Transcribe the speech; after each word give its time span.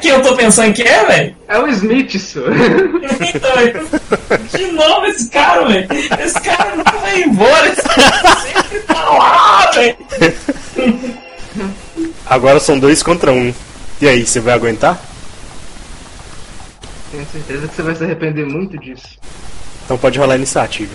quem 0.00 0.10
eu 0.10 0.22
tô 0.22 0.34
pensando 0.34 0.72
que 0.72 0.82
é, 0.82 1.04
velho? 1.04 1.36
É 1.46 1.58
o 1.58 1.68
Smith, 1.68 2.14
isso. 2.14 2.42
Então, 3.34 4.58
de 4.58 4.72
novo 4.72 5.06
esse 5.06 5.28
cara, 5.30 5.66
velho. 5.66 5.88
Esse 6.20 6.40
cara 6.40 6.76
nunca 6.76 6.98
vai 6.98 7.22
embora. 7.22 7.68
Esse 7.68 7.82
cara 7.82 8.36
sempre 8.36 8.78
tá 8.80 9.10
lá, 9.10 9.70
velho. 9.72 9.96
Agora 12.26 12.60
são 12.60 12.78
dois 12.78 13.02
contra 13.02 13.32
um. 13.32 13.52
E 14.00 14.08
aí, 14.08 14.26
você 14.26 14.40
vai 14.40 14.54
aguentar? 14.54 14.98
Tenho 17.10 17.26
certeza 17.26 17.68
que 17.68 17.74
você 17.74 17.82
vai 17.82 17.94
se 17.94 18.04
arrepender 18.04 18.46
muito 18.46 18.78
disso. 18.78 19.18
Então 19.84 19.98
pode 19.98 20.18
rolar 20.18 20.34
a 20.34 20.36
iniciativa. 20.36 20.94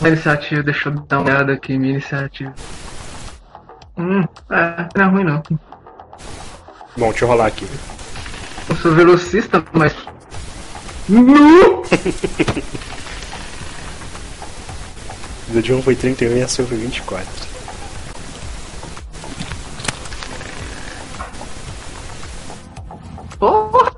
A 0.00 0.08
iniciativa, 0.08 0.62
deixa 0.62 0.88
eu 0.88 0.92
dar 0.92 1.18
uma 1.18 1.30
olhada 1.30 1.52
aqui, 1.52 1.76
minha 1.76 1.94
iniciativa. 1.94 2.54
Hum, 3.96 4.22
é, 4.50 4.88
não 4.96 5.04
é 5.04 5.08
ruim 5.08 5.24
não. 5.24 5.42
Bom, 6.98 7.10
deixa 7.10 7.24
eu 7.24 7.28
rolar 7.28 7.46
aqui. 7.46 7.64
Eu 8.68 8.76
sou 8.76 8.92
velocista, 8.92 9.64
mas. 9.72 9.92
Nu! 11.08 11.84
Do 15.46 15.62
John 15.62 15.80
foi 15.80 15.94
31 15.94 16.36
e 16.36 16.42
a 16.42 16.48
sua 16.48 16.66
foi 16.66 16.76
24. 16.76 17.26
Porra! 23.38 23.92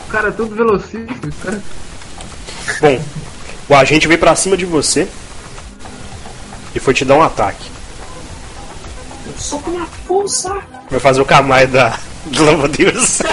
O 0.00 0.08
cara 0.10 0.28
é 0.28 0.32
todo 0.32 0.56
velocista, 0.56 1.30
cara. 1.42 1.62
Bom, 2.80 3.00
o 3.68 3.74
agente 3.76 4.08
veio 4.08 4.18
pra 4.18 4.34
cima 4.34 4.56
de 4.56 4.66
você 4.66 5.06
e 6.74 6.80
foi 6.80 6.92
te 6.92 7.04
dar 7.04 7.14
um 7.14 7.22
ataque. 7.22 7.75
Soco 9.38 9.70
na 9.70 9.86
força. 9.86 10.54
Vai 10.90 11.00
fazer 11.00 11.20
o 11.20 11.24
Kamai 11.24 11.66
da 11.66 11.98
do 12.26 12.44
Louva 12.44 12.68
Deus. 12.68 13.20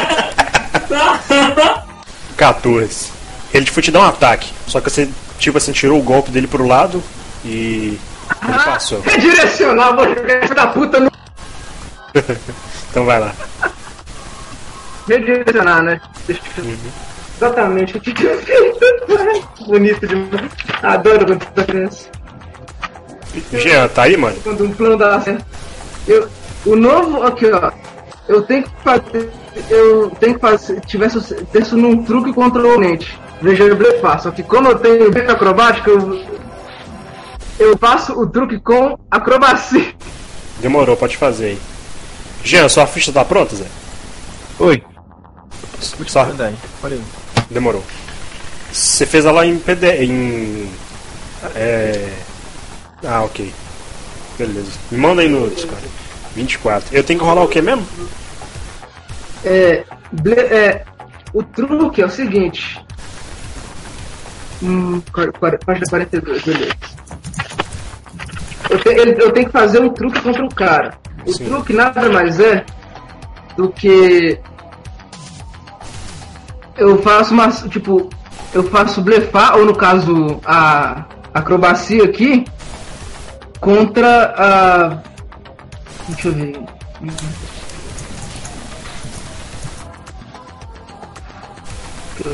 14. 2.37 3.11
Ele 3.53 3.65
foi 3.67 3.83
te 3.83 3.91
dar 3.91 3.99
um 3.99 4.05
ataque, 4.05 4.51
só 4.67 4.81
que 4.81 4.89
você, 4.89 5.07
tipo 5.37 5.57
assim, 5.57 5.71
tirou 5.71 5.99
o 5.99 6.03
golpe 6.03 6.31
dele 6.31 6.47
pro 6.47 6.67
lado 6.67 7.03
e 7.45 7.99
ele 8.47 8.59
passou. 8.65 9.01
Redirecionar, 9.01 9.95
vou 9.95 10.07
jogar 10.07 10.43
essa 10.43 10.55
da 10.55 10.67
puta 10.67 10.99
no. 10.99 11.11
Então 12.89 13.05
vai 13.05 13.19
lá. 13.19 13.33
Redirecionar, 15.07 15.81
né? 15.81 15.99
Eu... 16.27 16.37
Exatamente 17.35 17.97
o 17.97 18.01
que 18.01 18.23
eu 18.23 18.39
fiz. 18.41 19.67
Bonito 19.67 20.07
demais. 20.07 20.51
Adoro 20.81 21.25
quando 21.25 21.43
você 21.43 21.65
faz 21.65 22.09
Jean, 23.51 23.87
tá 23.87 24.03
aí, 24.03 24.15
mano? 24.15 24.37
Quando 24.43 24.65
um 24.65 24.71
plano 24.71 24.95
dá 24.97 25.19
certo. 25.19 25.43
Eu, 26.07 26.29
o 26.65 26.75
novo, 26.75 27.23
aqui 27.23 27.45
ó. 27.51 27.71
Eu 28.27 28.41
tenho 28.43 28.63
que 28.63 28.69
fazer. 28.83 29.31
Eu 29.69 30.09
tenho 30.19 30.35
que 30.35 30.39
fazer. 30.39 30.79
Tivesse 30.81 31.17
isso 31.53 31.77
num 31.77 32.03
truque 32.03 32.33
contra 32.33 32.61
o 32.61 32.71
oponente. 32.71 33.19
Veja 33.41 33.63
eu 33.63 33.75
blefar. 33.75 34.21
Só 34.21 34.31
que 34.31 34.43
como 34.43 34.69
eu 34.69 34.79
tenho 34.79 35.11
beco 35.11 35.31
acrobático, 35.31 35.89
eu. 35.89 36.23
Eu 37.59 37.77
faço 37.77 38.13
o 38.13 38.27
truque 38.27 38.59
com 38.59 38.97
acrobacia. 39.11 39.93
Demorou, 40.59 40.97
pode 40.97 41.17
fazer 41.17 41.45
aí. 41.45 41.59
Jean, 42.43 42.67
sua 42.67 42.87
ficha 42.87 43.11
tá 43.11 43.23
pronta, 43.23 43.55
Zé? 43.55 43.65
Oi. 44.59 44.83
Só... 46.07 46.25
Demorou. 47.49 47.83
Você 48.71 49.05
fez 49.05 49.25
ela 49.25 49.45
em 49.45 49.57
PD. 49.57 50.03
em. 50.03 50.69
É. 51.55 52.09
Ah, 53.03 53.21
ok. 53.23 53.53
Beleza. 54.45 54.71
Me 54.91 54.97
manda 54.97 55.21
aí 55.21 55.29
no 55.29 55.49
Discord. 55.49 55.83
24. 56.35 56.89
Eu 56.95 57.03
tenho 57.03 57.19
que 57.19 57.25
rolar 57.25 57.43
o 57.43 57.47
que 57.47 57.61
mesmo? 57.61 57.85
É, 59.45 59.83
é, 60.51 60.83
o 61.33 61.43
truque 61.43 62.01
é 62.01 62.05
o 62.05 62.09
seguinte. 62.09 62.79
Hum, 64.61 65.01
página 65.65 65.85
42, 65.89 66.41
beleza. 66.43 66.73
Eu, 68.69 68.79
te- 68.79 69.21
eu 69.21 69.31
tenho 69.31 69.45
que 69.45 69.51
fazer 69.51 69.79
um 69.81 69.89
truque 69.89 70.21
contra 70.21 70.43
o 70.45 70.53
cara. 70.53 70.93
O 71.25 71.31
Sim. 71.31 71.45
truque 71.45 71.73
nada 71.73 72.09
mais 72.09 72.39
é 72.39 72.65
do 73.55 73.69
que. 73.69 74.39
Eu 76.77 77.01
faço 77.01 77.33
uma. 77.33 77.49
Tipo, 77.49 78.09
eu 78.53 78.63
faço 78.69 79.01
blefar, 79.01 79.57
ou 79.57 79.65
no 79.65 79.75
caso, 79.75 80.39
a 80.45 81.05
acrobacia 81.33 82.03
aqui, 82.05 82.45
contra 83.63 84.33
a. 84.37 84.97
Deixa 86.09 86.27
eu 86.27 86.33
ver. 86.33 86.59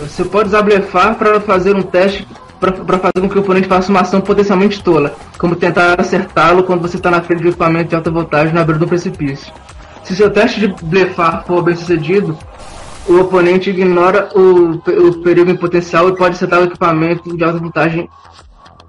Você 0.02 0.26
pode 0.26 0.50
usar 0.50 0.62
blefar 0.64 1.16
para 1.16 1.40
fazer 1.40 1.76
um 1.76 1.82
teste 1.82 2.28
para 2.60 3.00
fazer 3.00 3.22
com 3.22 3.30
que 3.30 3.38
o 3.38 3.42
oponente 3.42 3.70
faça 3.70 3.90
uma 3.90 4.02
ação 4.02 4.20
potencialmente 4.20 4.84
tola, 4.84 5.16
como 5.38 5.56
tentar 5.56 6.00
acertá-lo 6.00 6.64
quando 6.64 6.82
você 6.82 6.98
está 6.98 7.10
na 7.10 7.22
frente 7.22 7.42
de 7.42 7.48
equipamento 7.48 7.90
de 7.90 7.96
alta 7.96 8.12
voltagem 8.12 8.54
na 8.54 8.66
beira 8.66 8.78
do 8.78 8.88
precipício. 8.88 9.54
Se 10.04 10.14
seu 10.14 10.30
teste 10.30 10.60
de 10.60 10.68
blefar 10.84 11.46
for 11.46 11.62
bem 11.64 11.76
sucedido, 11.76 12.38
o 13.08 13.22
oponente 13.22 13.70
ignora 13.70 14.28
o, 14.36 14.74
o 14.74 15.22
perigo 15.24 15.50
em 15.50 15.56
potencial 15.56 16.10
e 16.10 16.18
pode 16.18 16.36
acertar 16.36 16.60
o 16.60 16.66
equipamento 16.66 17.36
de 17.36 17.44
alta 17.44 17.60
voltagem 17.60 18.10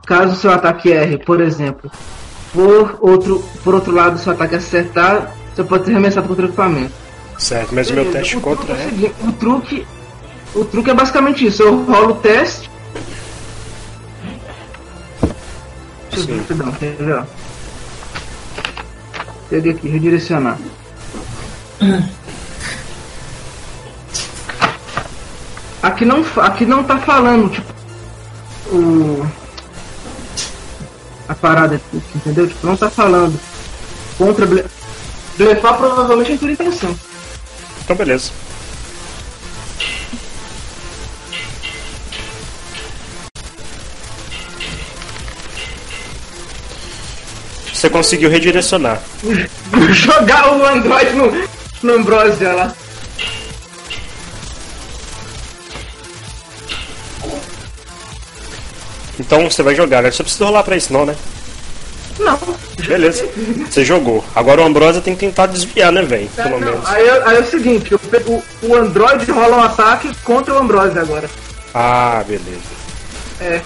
caso 0.04 0.34
seu 0.34 0.50
ataque 0.50 0.90
erre, 0.90 1.18
por 1.18 1.40
exemplo. 1.40 1.88
Por 2.52 2.98
outro, 3.00 3.44
por 3.62 3.74
outro 3.74 3.92
lado, 3.92 4.18
se 4.18 4.28
o 4.28 4.32
ataque 4.32 4.56
acertar, 4.56 5.32
você 5.54 5.62
pode 5.62 5.84
ser 5.84 5.92
arremessado 5.92 6.28
contra 6.28 6.44
o 6.44 6.48
equipamento. 6.48 6.92
Certo, 7.38 7.74
mas 7.74 7.88
o 7.90 7.94
meu 7.94 8.12
teste 8.12 8.36
o 8.36 8.40
contra 8.40 8.74
é 8.74 8.86
o 8.86 9.06
é. 9.06 9.28
o 9.28 9.32
truque 9.32 9.86
o 10.54 10.64
truque 10.64 10.90
é 10.90 10.94
basicamente 10.94 11.46
isso 11.46 11.62
eu 11.62 11.84
rolo 11.84 12.10
o 12.10 12.14
teste 12.16 12.70
Deixa 16.10 16.30
eu 16.30 16.36
ver, 16.36 16.44
perdão, 16.44 16.72
quer 16.72 16.96
ver, 16.96 17.14
ó. 17.14 17.24
Peguei 19.48 19.72
aqui, 19.72 19.88
redirecionar. 19.88 20.58
Aqui 25.82 26.04
não, 26.04 26.24
aqui 26.36 26.66
não 26.66 26.84
tá 26.84 26.98
falando, 26.98 27.50
tipo, 27.50 27.72
o. 28.72 29.26
A 31.30 31.34
parada, 31.36 31.80
entendeu? 32.16 32.48
Tipo, 32.48 32.66
não 32.66 32.76
tá 32.76 32.90
falando. 32.90 33.38
Contra. 34.18 34.44
ble- 34.46 34.64
Blefar 35.38 35.76
provavelmente 35.78 36.32
é 36.32 36.36
por 36.36 36.50
intenção. 36.50 36.98
Então 37.84 37.94
beleza. 37.94 38.32
Você 47.72 47.88
conseguiu 47.88 48.28
redirecionar. 48.28 49.00
Jogar 49.92 50.54
o 50.56 50.66
Android 50.66 51.12
no, 51.14 51.48
no 51.82 51.94
Ambrosia 51.94 52.52
lá. 52.52 52.74
Então 59.30 59.48
você 59.48 59.62
vai 59.62 59.76
jogar, 59.76 60.02
né? 60.02 60.10
Você 60.10 60.24
precisa 60.24 60.44
rolar 60.44 60.64
pra 60.64 60.76
isso 60.76 60.92
não, 60.92 61.06
né? 61.06 61.14
Não. 62.18 62.36
Beleza. 62.84 63.24
Você 63.70 63.84
jogou. 63.84 64.24
Agora 64.34 64.60
o 64.60 64.64
Ambrosia 64.64 65.00
tem 65.00 65.14
que 65.14 65.20
tentar 65.20 65.46
desviar, 65.46 65.92
né, 65.92 66.02
velho? 66.02 66.28
Pelo 66.34 66.50
Não, 66.58 66.58
menos. 66.58 66.84
aí, 66.88 67.06
é- 67.06 67.22
aí 67.24 67.36
é 67.36 67.40
o 67.40 67.46
seguinte, 67.46 67.94
o, 67.94 68.42
o 68.62 68.74
Android 68.74 69.30
rola 69.30 69.56
um 69.58 69.62
ataque 69.62 70.10
contra 70.24 70.52
o 70.54 70.58
Ambrosia 70.58 71.00
agora. 71.02 71.30
Ah, 71.72 72.24
beleza. 72.26 72.58
É. 73.40 73.60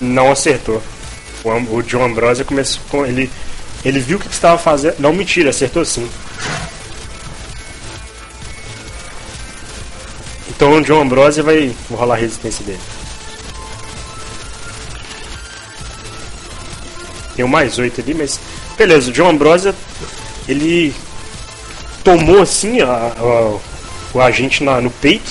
Não 0.00 0.30
acertou. 0.30 0.82
O, 1.44 1.76
o 1.76 1.82
John 1.82 2.04
Ambrosia 2.04 2.44
começou 2.44 2.82
com. 2.88 3.06
Ele, 3.06 3.30
ele 3.84 4.00
viu 4.00 4.18
o 4.18 4.20
que 4.20 4.26
você 4.26 4.34
estava 4.34 4.58
fazendo. 4.58 4.96
Não, 4.98 5.12
mentira, 5.12 5.50
acertou 5.50 5.84
sim. 5.84 6.08
Então 10.56 10.72
o 10.78 10.82
John 10.82 11.02
Ambrosia 11.02 11.42
vai. 11.42 11.74
Rolar 11.90 12.14
a 12.14 12.18
resistência 12.18 12.64
dele. 12.64 12.80
Tem 17.34 17.44
um 17.44 17.48
mais 17.48 17.78
8 17.78 18.00
ali, 18.00 18.14
mas. 18.14 18.40
Beleza, 18.76 19.10
o 19.10 19.12
John 19.12 19.28
Ambrosia. 19.30 19.74
Ele. 20.48 20.94
Tomou 22.02 22.40
assim 22.40 22.80
a, 22.80 22.86
a- 22.86 23.58
o 24.14 24.20
agente 24.20 24.62
na- 24.64 24.80
no 24.80 24.90
peito, 24.90 25.30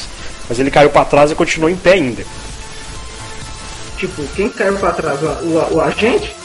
mas 0.49 0.59
ele 0.59 0.69
caiu 0.69 0.89
para 0.89 1.05
trás 1.05 1.31
e 1.31 1.35
continuou 1.35 1.69
em 1.69 1.75
pé 1.75 1.93
ainda. 1.93 2.23
Tipo, 3.97 4.23
quem 4.35 4.49
caiu 4.49 4.77
pra 4.77 4.91
trás? 4.91 5.19
O, 5.21 5.25
o, 5.25 5.75
o 5.75 5.81
agente? 5.81 6.35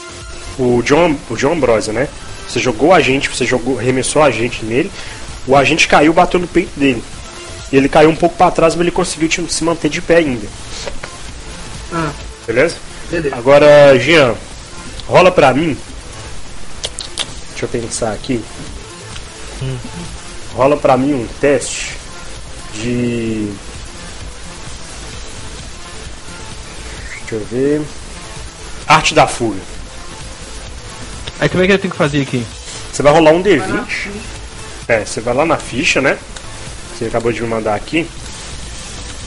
o 0.57 0.81
John, 0.83 1.15
o 1.29 1.35
John 1.35 1.51
Ambrosio, 1.53 1.91
né? 1.93 2.07
Você 2.47 2.59
jogou 2.59 2.89
o 2.89 2.93
agente, 2.93 3.29
você 3.29 3.45
jogou, 3.45 3.77
arremessou 3.79 4.21
o 4.21 4.25
agente 4.25 4.63
nele, 4.65 4.91
o 5.47 5.55
agente 5.55 5.87
caiu, 5.87 6.13
bateu 6.13 6.39
no 6.39 6.47
peito 6.47 6.71
dele. 6.79 7.03
E 7.71 7.77
ele 7.77 7.87
caiu 7.89 8.09
um 8.09 8.15
pouco 8.15 8.35
para 8.35 8.51
trás, 8.51 8.75
mas 8.75 8.81
ele 8.81 8.91
conseguiu 8.91 9.29
te- 9.29 9.51
se 9.51 9.63
manter 9.63 9.89
de 9.89 10.01
pé 10.01 10.17
ainda. 10.17 10.47
Ah, 11.93 12.11
Beleza? 12.45 12.75
Beleza. 13.09 13.35
Agora, 13.35 13.97
Jean, 13.99 14.35
rola 15.07 15.31
pra 15.31 15.53
mim. 15.53 15.77
Deixa 17.51 17.65
eu 17.65 17.69
pensar 17.69 18.11
aqui. 18.13 18.43
Rola 20.53 20.75
pra 20.75 20.97
mim 20.97 21.13
um 21.13 21.27
teste 21.39 21.95
de. 22.73 23.51
Deixa 27.19 27.35
eu 27.35 27.45
ver. 27.49 27.81
Arte 28.87 29.13
da 29.13 29.27
fuga. 29.27 29.59
Aí 31.39 31.47
como 31.49 31.63
é 31.63 31.67
que 31.67 31.73
eu 31.73 31.79
tenho 31.79 31.91
que 31.91 31.97
fazer 31.97 32.21
aqui? 32.21 32.45
Você 32.91 33.01
vai 33.03 33.13
rolar 33.13 33.31
um 33.31 33.41
D20. 33.43 34.09
É, 34.87 35.05
você 35.05 35.21
vai 35.21 35.33
lá 35.33 35.45
na 35.45 35.57
ficha, 35.57 36.01
né? 36.01 36.17
Você 36.93 37.05
acabou 37.05 37.31
de 37.31 37.41
me 37.41 37.47
mandar 37.47 37.75
aqui. 37.75 38.07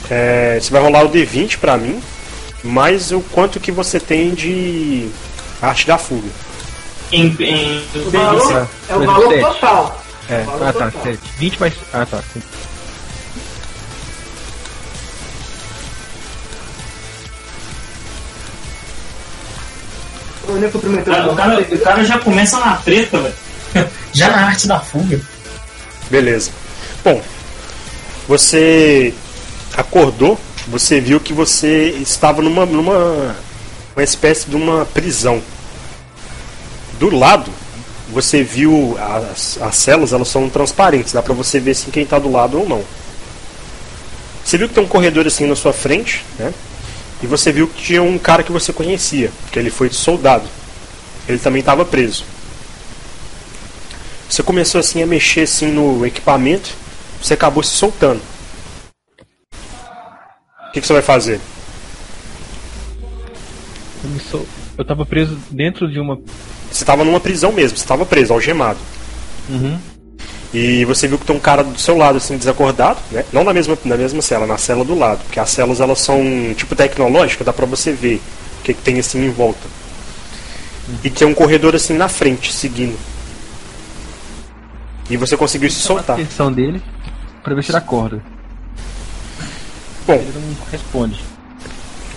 É, 0.09 0.59
você 0.61 0.71
vai 0.71 0.81
rolar 0.81 1.03
o 1.03 1.09
D20 1.09 1.57
pra 1.57 1.77
mim, 1.77 2.01
mais 2.63 3.11
o 3.11 3.21
quanto 3.21 3.59
que 3.59 3.71
você 3.71 3.99
tem 3.99 4.33
de 4.33 5.09
arte 5.61 5.87
da 5.87 5.97
fuga. 5.97 6.29
Em, 7.11 7.35
em 7.39 7.85
O 7.95 8.09
valor 8.11 8.67
é 8.89 8.95
o 8.95 8.99
Mas 8.99 9.07
valor 9.07 9.39
total. 9.39 10.05
É, 10.29 10.41
Valor 10.41 10.67
ah 10.67 10.73
tá, 10.73 10.91
total. 10.91 11.03
7. 11.03 11.19
20 11.37 11.59
mais. 11.59 11.73
Ah 11.93 12.05
tá. 12.05 12.21
sim. 12.33 12.41
Cumprimentei 20.71 21.13
Cara, 21.13 21.31
o, 21.31 21.35
cara, 21.35 21.61
o 21.61 21.79
cara 21.79 22.03
já 22.03 22.19
começa 22.19 22.59
na 22.59 22.75
treta, 22.77 23.19
velho. 23.19 23.35
Já 24.13 24.29
na 24.29 24.47
arte 24.47 24.67
da 24.67 24.79
fuga. 24.79 25.19
Beleza. 26.09 26.51
Bom, 27.03 27.21
você 28.27 29.13
acordou, 29.75 30.39
você 30.67 30.99
viu 30.99 31.19
que 31.19 31.33
você 31.33 31.89
estava 32.01 32.41
numa, 32.41 32.65
numa 32.65 33.35
uma 33.95 34.03
espécie 34.03 34.49
de 34.49 34.55
uma 34.55 34.85
prisão. 34.85 35.41
Do 36.99 37.15
lado, 37.15 37.51
você 38.09 38.43
viu 38.43 38.97
as, 38.99 39.59
as 39.61 39.75
celas, 39.75 40.13
elas 40.13 40.27
são 40.27 40.49
transparentes, 40.49 41.13
dá 41.13 41.21
pra 41.21 41.33
você 41.33 41.59
ver 41.59 41.71
assim, 41.71 41.91
quem 41.91 42.05
tá 42.05 42.19
do 42.19 42.31
lado 42.31 42.59
ou 42.59 42.67
não. 42.67 42.83
Você 44.43 44.57
viu 44.57 44.67
que 44.67 44.75
tem 44.75 44.83
um 44.83 44.87
corredor 44.87 45.25
assim 45.25 45.47
na 45.47 45.55
sua 45.55 45.73
frente, 45.73 46.23
né? 46.37 46.53
E 47.23 47.27
você 47.27 47.51
viu 47.51 47.67
que 47.67 47.81
tinha 47.81 48.03
um 48.03 48.17
cara 48.17 48.43
que 48.43 48.51
você 48.51 48.71
conhecia, 48.71 49.31
que 49.51 49.57
ele 49.57 49.69
foi 49.69 49.89
soldado. 49.89 50.45
Ele 51.27 51.39
também 51.39 51.61
estava 51.61 51.83
preso. 51.83 52.25
Você 54.29 54.43
começou 54.43 54.79
assim 54.79 55.01
a 55.01 55.07
mexer 55.07 55.41
assim 55.41 55.67
no 55.67 56.05
equipamento, 56.05 56.75
você 57.21 57.33
acabou 57.33 57.63
se 57.63 57.71
soltando. 57.75 58.21
O 60.67 60.71
que, 60.73 60.81
que 60.81 60.87
você 60.87 60.93
vai 60.93 61.01
fazer? 61.01 61.39
Eu, 64.03 64.19
sol- 64.29 64.45
eu 64.77 64.85
tava 64.85 65.05
preso 65.05 65.37
dentro 65.49 65.89
de 65.89 65.99
uma. 65.99 66.15
Você 66.71 66.83
estava 66.83 67.03
numa 67.03 67.19
prisão 67.19 67.51
mesmo, 67.51 67.77
você 67.77 67.83
estava 67.83 68.05
preso, 68.05 68.33
algemado. 68.33 68.79
Uhum. 69.49 69.79
E 70.53 70.85
você 70.85 71.07
viu 71.07 71.17
que 71.17 71.25
tem 71.25 71.35
um 71.35 71.39
cara 71.39 71.63
do 71.63 71.77
seu 71.79 71.97
lado 71.97 72.17
assim 72.17 72.37
desacordado, 72.37 72.99
né? 73.11 73.25
Não 73.33 73.43
na 73.43 73.53
mesma 73.53 73.77
na 73.83 73.97
mesma 73.97 74.21
cela, 74.21 74.45
na 74.45 74.57
cela 74.57 74.85
do 74.85 74.97
lado, 74.97 75.19
porque 75.23 75.39
as 75.39 75.49
celas 75.49 75.79
elas 75.81 75.99
são 75.99 76.21
tipo 76.55 76.75
tecnológicas, 76.75 77.45
dá 77.45 77.51
pra 77.53 77.65
você 77.65 77.91
ver 77.91 78.21
o 78.59 78.63
que, 78.63 78.73
que 78.73 78.81
tem 78.81 78.99
assim 78.99 79.25
em 79.25 79.29
volta. 79.31 79.67
E 81.03 81.09
tem 81.09 81.27
um 81.27 81.33
corredor 81.33 81.75
assim 81.75 81.93
na 81.93 82.07
frente, 82.07 82.53
seguindo. 82.53 82.97
E 85.09 85.17
você 85.17 85.35
conseguiu 85.35 85.69
se 85.69 85.81
Chamar 85.81 85.99
a 86.01 86.03
soltar. 86.03 86.19
atenção 86.19 86.51
dele 86.51 86.81
pra 87.45 87.53
ver 87.53 87.63
se 87.63 87.69
ele 87.69 87.77
acorda. 87.77 88.21
Bom, 90.07 90.13
Ele 90.13 90.33
não 90.33 90.67
responde. 90.71 91.23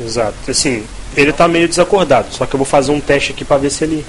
Exato. 0.01 0.51
Assim, 0.51 0.87
ele 1.15 1.33
tá 1.33 1.47
meio 1.47 1.69
desacordado, 1.69 2.33
só 2.33 2.47
que 2.47 2.55
eu 2.55 2.59
vou 2.59 2.67
fazer 2.67 2.93
um 2.93 3.01
teste 3.01 3.33
aqui 3.33 3.45
pra 3.45 3.59
ver 3.59 3.71
se 3.71 3.85
ele. 3.85 4.07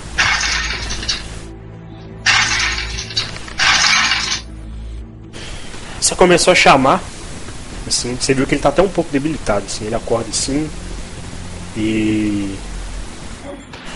Você 5.99 6.15
começou 6.15 6.53
a 6.53 6.55
chamar, 6.55 7.03
assim, 7.85 8.17
você 8.19 8.33
viu 8.33 8.47
que 8.47 8.55
ele 8.55 8.61
tá 8.61 8.69
até 8.69 8.81
um 8.81 8.89
pouco 8.89 9.11
debilitado, 9.11 9.65
assim, 9.65 9.85
ele 9.85 9.95
acorda 9.95 10.29
assim 10.29 10.69
e. 11.75 12.55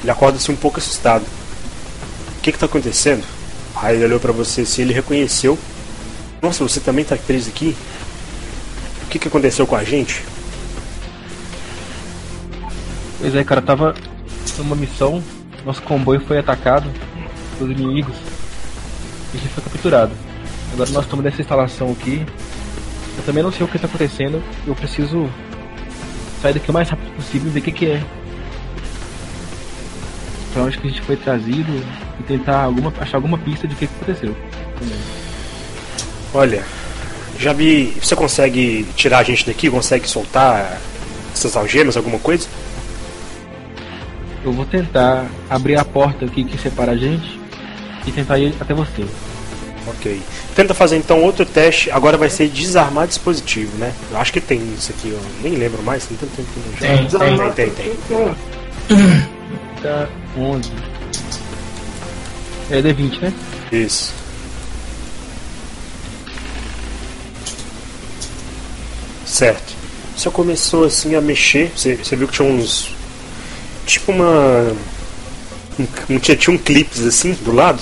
Ele 0.01 0.11
acorda 0.11 0.37
assim 0.37 0.51
um 0.51 0.57
pouco 0.57 0.79
assustado. 0.79 1.23
O 2.37 2.41
que 2.41 2.51
que 2.51 2.59
tá 2.59 2.65
acontecendo? 2.65 3.23
Aí 3.75 3.95
ele 3.95 4.05
olhou 4.05 4.19
pra 4.19 4.33
você 4.33 4.61
assim, 4.61 4.81
ele 4.81 4.93
reconheceu. 4.93 5.57
Nossa, 6.43 6.61
você 6.61 6.81
também 6.81 7.05
tá 7.05 7.15
preso 7.15 7.49
aqui? 7.49 7.73
O 9.03 9.07
que 9.07 9.17
que 9.17 9.29
aconteceu 9.29 9.65
com 9.65 9.77
a 9.77 9.83
gente? 9.85 10.21
Pois 13.17 13.33
é, 13.33 13.45
cara, 13.45 13.61
tava 13.61 13.95
numa 14.57 14.75
missão, 14.75 15.23
nosso 15.65 15.81
comboio 15.83 16.19
foi 16.19 16.37
atacado 16.37 16.91
pelos 17.57 17.79
inimigos 17.79 18.17
e 19.33 19.37
a 19.37 19.39
gente 19.39 19.53
foi 19.53 19.63
capturado. 19.63 20.11
Agora 20.73 20.89
nós 20.89 21.05
estamos 21.05 21.23
nessa 21.23 21.39
instalação 21.39 21.93
aqui. 21.93 22.25
Eu 23.17 23.23
também 23.23 23.41
não 23.41 23.51
sei 23.51 23.65
o 23.65 23.69
que 23.69 23.77
está 23.77 23.87
acontecendo. 23.87 24.43
Eu 24.67 24.75
preciso 24.75 25.29
sair 26.41 26.55
daqui 26.55 26.69
o 26.69 26.73
mais 26.73 26.89
rápido 26.89 27.15
possível 27.15 27.47
e 27.47 27.51
ver 27.51 27.59
o 27.61 27.63
que, 27.63 27.71
que 27.71 27.85
é. 27.85 28.03
Pra 30.51 30.63
onde 30.63 30.77
que 30.77 30.87
a 30.87 30.89
gente 30.89 31.01
foi 31.03 31.15
trazido 31.15 31.71
e 32.19 32.23
tentar 32.23 32.63
alguma, 32.63 32.93
achar 32.99 33.15
alguma 33.15 33.37
pista 33.37 33.65
de 33.65 33.75
o 33.75 33.77
que, 33.77 33.87
que 33.87 33.95
aconteceu. 33.95 34.35
Também. 34.77 35.22
Olha, 36.33 36.63
já 37.37 37.53
vi. 37.53 37.95
Você 38.01 38.15
consegue 38.15 38.87
tirar 38.95 39.19
a 39.19 39.23
gente 39.23 39.45
daqui? 39.45 39.69
Consegue 39.69 40.07
soltar 40.07 40.79
essas 41.33 41.55
algemas, 41.55 41.95
alguma 41.97 42.19
coisa? 42.19 42.47
Eu 44.43 44.51
vou 44.51 44.65
tentar 44.65 45.25
abrir 45.49 45.77
a 45.77 45.85
porta 45.85 46.25
aqui 46.25 46.43
que 46.43 46.57
separa 46.57 46.91
a 46.91 46.97
gente 46.97 47.39
e 48.05 48.11
tentar 48.11 48.37
ir 48.39 48.53
até 48.59 48.73
você. 48.73 49.05
Ok. 49.87 50.21
Tenta 50.55 50.73
fazer 50.73 50.97
então 50.97 51.21
outro 51.21 51.45
teste. 51.45 51.91
Agora 51.91 52.17
vai 52.17 52.29
ser 52.29 52.47
desarmar 52.47 53.07
dispositivo, 53.07 53.77
né? 53.77 53.93
Eu 54.11 54.17
acho 54.17 54.31
que 54.31 54.41
tem 54.41 54.59
isso 54.73 54.91
aqui, 54.91 55.09
eu 55.09 55.19
nem 55.41 55.55
lembro 55.55 55.81
mais. 55.83 56.05
Tem 56.05 56.17
tanto 56.17 56.35
tempo 56.35 56.49
que 56.53 56.87
não 56.87 57.09
jogo. 57.09 57.53
Tem, 57.53 57.69
tem, 57.69 57.69
tem, 57.69 57.95
tem. 58.07 59.33
Tá 59.81 60.07
11. 60.37 60.71
É 62.71 62.81
D20, 62.81 63.19
né? 63.21 63.33
Isso. 63.71 64.22
Certo. 69.33 69.73
Você 70.15 70.29
começou 70.29 70.85
assim 70.85 71.15
a 71.15 71.21
mexer, 71.21 71.71
você, 71.75 71.95
você 71.95 72.15
viu 72.15 72.27
que 72.27 72.35
tinha 72.35 72.47
uns. 72.47 72.91
Tipo 73.83 74.11
uma. 74.11 74.71
Um, 76.07 76.19
tinha, 76.19 76.37
tinha 76.37 76.53
um 76.53 76.57
clips 76.57 77.01
assim 77.03 77.33
do 77.41 77.51
lado. 77.51 77.81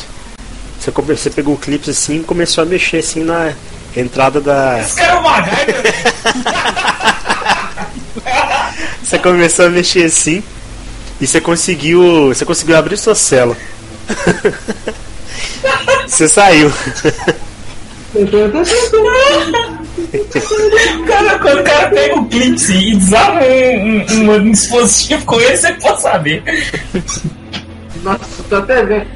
Você, 0.79 0.93
come- 0.93 1.13
você 1.17 1.29
pegou 1.29 1.55
o 1.55 1.58
clips 1.58 1.89
assim 1.89 2.22
e 2.22 2.24
começou 2.24 2.62
a 2.62 2.65
mexer 2.65 3.00
assim 3.00 3.25
na 3.25 3.53
entrada 3.98 4.39
da. 4.39 4.79
Esse 4.79 4.96
cara 4.96 5.12
é 5.12 5.15
o 5.20 5.24
MacGyver. 5.24 5.93
Você 9.03 9.20
começou 9.20 9.65
a 9.65 9.70
mexer 9.70 10.05
assim 10.05 10.41
e 11.20 11.27
você 11.27 11.41
conseguiu. 11.41 12.29
Você 12.29 12.46
conseguiu 12.46 12.77
abrir 12.77 12.96
sua 12.96 13.13
cela. 13.13 13.58
você 16.08 16.29
saiu. 16.29 16.72
Cara, 21.08 21.39
quando 21.39 21.60
o 21.60 21.63
cara 21.63 21.89
pega 21.89 22.15
o 22.15 22.25
Clipse 22.27 22.74
e 22.74 22.96
desarma 22.96 23.41
um, 23.41 24.13
um- 24.13 24.31
um 24.36 24.51
dispositivo 24.51 25.25
com 25.25 25.39
ele, 25.39 25.58
você 25.58 25.74
pode 25.74 26.01
saber. 26.01 26.43
Nossa, 28.03 28.43
tô 28.50 28.55
até 28.58 28.84
vendo. 28.84 29.08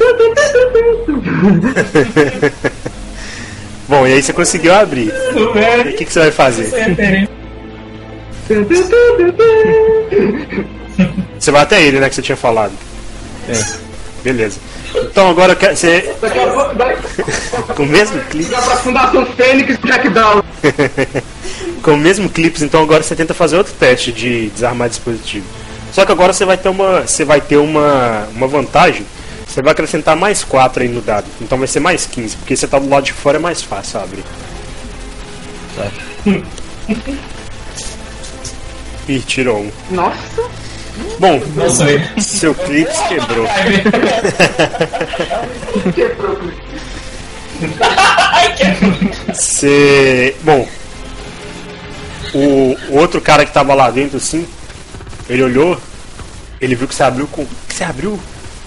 Bom, 3.88 4.06
e 4.06 4.12
aí 4.14 4.22
você 4.22 4.32
conseguiu 4.32 4.74
abrir. 4.74 5.12
O 5.34 5.52
Velho, 5.52 5.96
que, 5.96 6.04
que 6.04 6.12
você 6.12 6.20
vai 6.20 6.30
fazer? 6.30 6.70
referência. 6.72 7.28
Você 11.38 11.50
vai 11.50 11.62
até 11.62 11.82
ele, 11.82 11.98
né? 12.00 12.08
Que 12.08 12.14
você 12.14 12.22
tinha 12.22 12.36
falado. 12.36 12.72
É. 13.48 13.52
Beleza. 14.22 14.58
Então 14.94 15.30
agora 15.30 15.54
quer- 15.54 15.76
você. 15.76 16.14
Com 17.76 17.82
o 17.84 17.86
mesmo 17.86 18.20
clipe. 18.24 18.50
pra 18.50 18.60
Fundação 18.76 19.26
Fênix 19.26 19.78
Jackdown. 19.84 20.42
Com 21.82 21.92
o 21.92 21.96
mesmo 21.96 22.28
clips, 22.28 22.60
então 22.62 22.82
agora 22.82 23.02
você 23.02 23.16
tenta 23.16 23.32
fazer 23.32 23.56
outro 23.56 23.72
teste 23.72 24.12
de 24.12 24.48
desarmar 24.50 24.88
dispositivo. 24.88 25.46
Só 25.92 26.04
que 26.04 26.12
agora 26.12 26.32
você 26.32 26.44
vai 26.44 26.56
ter 26.58 26.68
uma. 26.68 27.02
Você 27.06 27.24
vai 27.24 27.40
ter 27.40 27.56
uma, 27.56 28.28
uma 28.34 28.46
vantagem. 28.46 29.06
Você 29.46 29.62
vai 29.62 29.72
acrescentar 29.72 30.14
mais 30.14 30.44
4 30.44 30.82
aí 30.82 30.88
no 30.88 31.00
dado. 31.00 31.26
Então 31.40 31.56
vai 31.58 31.66
ser 31.66 31.80
mais 31.80 32.06
15, 32.06 32.36
porque 32.36 32.54
você 32.54 32.68
tá 32.68 32.78
do 32.78 32.88
lado 32.88 33.04
de 33.04 33.12
fora 33.12 33.38
é 33.38 33.40
mais 33.40 33.62
fácil 33.62 33.98
abrir. 34.00 34.22
Ih, 39.08 39.20
tirou 39.20 39.58
um. 39.60 39.70
Nossa, 39.90 40.42
Bom, 41.18 41.40
seu 42.18 42.54
clips 42.54 42.98
quebrou. 43.08 43.46
quebrou. 45.94 46.38
Você. 49.28 50.34
Bom. 50.42 50.66
O, 52.32 52.76
o 52.90 52.96
outro 52.96 53.20
cara 53.20 53.44
que 53.44 53.52
tava 53.52 53.74
lá 53.74 53.90
dentro, 53.90 54.16
assim. 54.16 54.46
Ele 55.28 55.42
olhou, 55.42 55.80
ele 56.60 56.74
viu 56.74 56.88
que 56.88 56.94
você 56.94 57.02
abriu 57.02 57.26
com. 57.26 57.44
que 57.68 57.74
você 57.74 57.84
abriu 57.84 58.18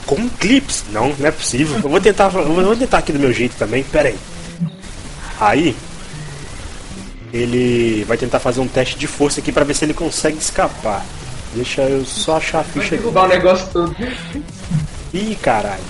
com 0.06 0.16
um 0.16 0.30
clips. 0.30 0.86
Não, 0.92 1.13
não 1.18 1.28
é 1.28 1.32
possível. 1.32 1.75
Eu 1.84 1.90
vou 1.90 2.00
tentar. 2.00 2.32
Eu 2.34 2.54
vou 2.54 2.75
tentar 2.75 3.00
aqui 3.00 3.12
do 3.12 3.20
meu 3.20 3.34
jeito 3.34 3.56
também. 3.58 3.84
Pera 3.84 4.10
aí. 4.10 4.18
Aí. 5.40 5.75
Ele 7.34 8.04
vai 8.08 8.16
tentar 8.16 8.40
fazer 8.40 8.60
um 8.60 8.68
teste 8.68 8.96
de 8.96 9.08
força 9.08 9.40
aqui 9.40 9.52
pra 9.52 9.63
ver 9.63 9.74
se 9.74 9.84
ele 9.84 9.94
consegue 9.94 10.38
escapar. 10.38 11.04
Deixa 11.55 11.81
eu 11.83 12.03
só 12.05 12.38
achar 12.38 12.60
a 12.62 12.63
ficha 12.63 12.95
aqui. 12.95 12.98
Derrubar 12.98 13.25
o 13.25 13.27
negócio 13.27 13.67
todo. 13.72 13.95
Ih, 15.13 15.36
caralho. 15.41 15.83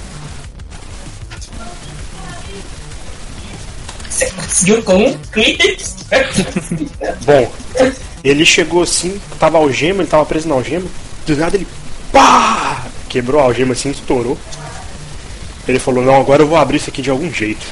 Você 4.09 4.29
conseguiu 4.31 4.83
com 4.83 4.95
um? 4.95 5.17
Bom, 7.25 7.51
ele 8.23 8.45
chegou 8.45 8.83
assim, 8.83 9.19
tava 9.39 9.57
algema, 9.57 10.01
ele 10.01 10.09
tava 10.09 10.25
preso 10.25 10.47
na 10.47 10.55
algema. 10.55 10.85
Do 11.25 11.35
nada 11.35 11.55
ele. 11.55 11.67
Pá! 12.11 12.85
Quebrou 13.09 13.41
a 13.41 13.45
algema 13.45 13.73
assim, 13.73 13.91
estourou. 13.91 14.37
Ele 15.67 15.79
falou: 15.79 16.03
Não, 16.03 16.19
agora 16.19 16.43
eu 16.43 16.47
vou 16.47 16.57
abrir 16.57 16.77
isso 16.77 16.89
aqui 16.89 17.01
de 17.01 17.09
algum 17.09 17.31
jeito. 17.31 17.65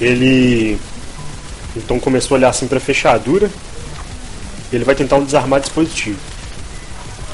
Ele. 0.00 0.78
Então 1.76 2.00
começou 2.00 2.34
a 2.34 2.38
olhar 2.38 2.48
assim 2.48 2.66
pra 2.66 2.80
fechadura. 2.80 3.50
Ele 4.72 4.84
vai 4.84 4.94
tentar 4.94 5.16
um 5.16 5.24
desarmar 5.24 5.60
dispositivo. 5.60 6.18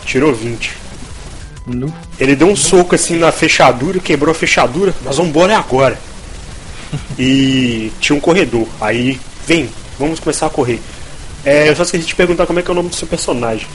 Tirou 0.05 0.35
20. 0.35 0.73
Nu. 1.67 1.93
Ele 2.19 2.37
deu 2.37 2.49
um 2.49 2.57
soco 2.57 2.95
assim 2.95 3.17
na 3.17 3.33
fechadura, 3.33 3.99
quebrou 3.99 4.33
a 4.33 4.35
fechadura. 4.35 4.95
Nós 5.05 5.17
vamos 5.17 5.31
embora 5.31 5.57
agora. 5.57 5.99
E 7.19 7.91
tinha 7.99 8.15
um 8.15 8.21
corredor. 8.21 8.69
Aí, 8.81 9.21
vem, 9.49 9.69
vamos 9.99 10.21
começar 10.21 10.47
a 10.47 10.51
correr. 10.51 10.81
É, 11.45 11.69
eu 11.69 11.75
só 11.75 11.83
esqueci 11.83 12.05
de 12.05 12.11
te 12.11 12.15
perguntar 12.15 12.47
como 12.47 12.61
é 12.61 12.63
que 12.63 12.71
é 12.71 12.73
o 12.73 12.75
nome 12.75 12.89
do 12.89 12.95
seu 12.95 13.09
personagem. 13.09 13.67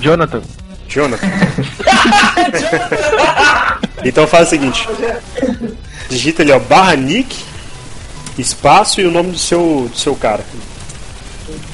Jonathan. 0.00 0.42
Jonathan. 0.88 1.26
então 4.04 4.26
faz 4.26 4.46
o 4.46 4.50
seguinte. 4.50 4.88
Digita 6.08 6.42
ali, 6.42 6.52
ó, 6.52 6.58
barra 6.58 6.94
nick, 6.94 7.36
espaço 8.38 9.00
e 9.00 9.06
o 9.06 9.10
nome 9.10 9.32
do 9.32 9.38
seu, 9.38 9.88
do 9.90 9.98
seu 9.98 10.14
cara. 10.14 10.44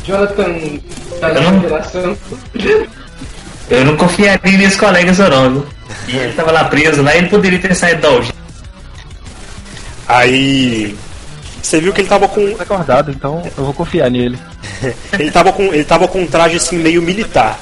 Jonathan 0.05 0.79
tá 1.21 1.29
na 1.33 1.61
geração. 1.61 2.17
Eu 3.71 3.85
não 3.85 3.97
confiaria 3.97 4.59
nesse 4.59 4.77
colega 4.79 5.13
Zorongo. 5.13 5.67
E 6.09 6.17
ele 6.17 6.33
tava 6.35 6.53
lá 6.53 6.65
preso 6.65 7.03
lá, 7.03 7.17
ele 7.17 7.29
poderia 7.29 7.59
ter 7.59 7.75
saído 7.75 8.03
da 8.03 8.09
algema. 8.09 8.35
Aí. 10.07 10.97
Você 11.63 11.81
viu 11.81 11.93
que 11.95 12.03
ele 12.03 12.09
tava 12.09 12.29
com. 12.29 12.55
Tá 12.57 12.63
acordado, 12.63 13.11
então 13.11 13.43
eu 13.57 13.65
vou 13.65 13.73
confiar 13.73 14.11
nele. 14.11 14.39
Ele 15.19 15.31
tava 15.31 15.51
com. 15.51 15.63
Ele 15.63 15.83
tava 15.85 16.07
com 16.07 16.21
um 16.21 16.27
traje 16.27 16.57
assim 16.57 16.77
meio 16.77 17.01
militar. 17.01 17.59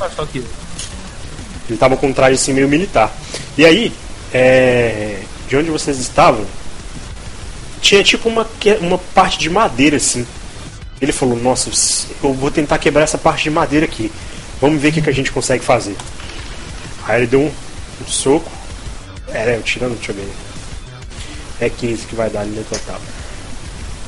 Ele 1.68 1.78
tava 1.78 1.96
com 1.96 2.08
um 2.08 2.12
traje 2.12 2.34
assim 2.34 2.52
meio 2.52 2.68
militar. 2.68 3.12
E 3.56 3.64
aí, 3.64 3.92
é, 4.34 5.20
de 5.48 5.56
onde 5.56 5.70
vocês 5.70 6.00
estavam, 6.00 6.44
tinha 7.80 8.02
tipo 8.02 8.28
uma, 8.28 8.44
que- 8.58 8.74
uma 8.80 8.98
parte 8.98 9.38
de 9.38 9.48
madeira 9.48 9.98
assim. 9.98 10.26
Ele 11.02 11.10
falou, 11.12 11.36
nossa, 11.36 11.68
eu 12.22 12.32
vou 12.32 12.48
tentar 12.50 12.78
quebrar 12.78 13.02
essa 13.02 13.18
parte 13.18 13.42
de 13.42 13.50
madeira 13.50 13.84
aqui. 13.86 14.10
Vamos 14.60 14.80
ver 14.80 14.88
o 14.88 14.92
que, 14.92 15.02
que 15.02 15.10
a 15.10 15.12
gente 15.12 15.32
consegue 15.32 15.64
fazer. 15.64 15.96
Aí 17.08 17.20
ele 17.22 17.26
deu 17.26 17.40
um, 17.40 17.50
um 18.00 18.06
soco. 18.06 18.48
É, 19.28 19.56
eu 19.56 19.62
tirando, 19.62 19.96
deixa 19.96 20.12
eu 20.12 20.16
ver. 20.16 20.28
É 21.60 21.68
15 21.68 22.06
que 22.06 22.14
vai 22.14 22.30
dar 22.30 22.42
ali 22.42 22.50
no 22.50 22.62
total. 22.62 23.00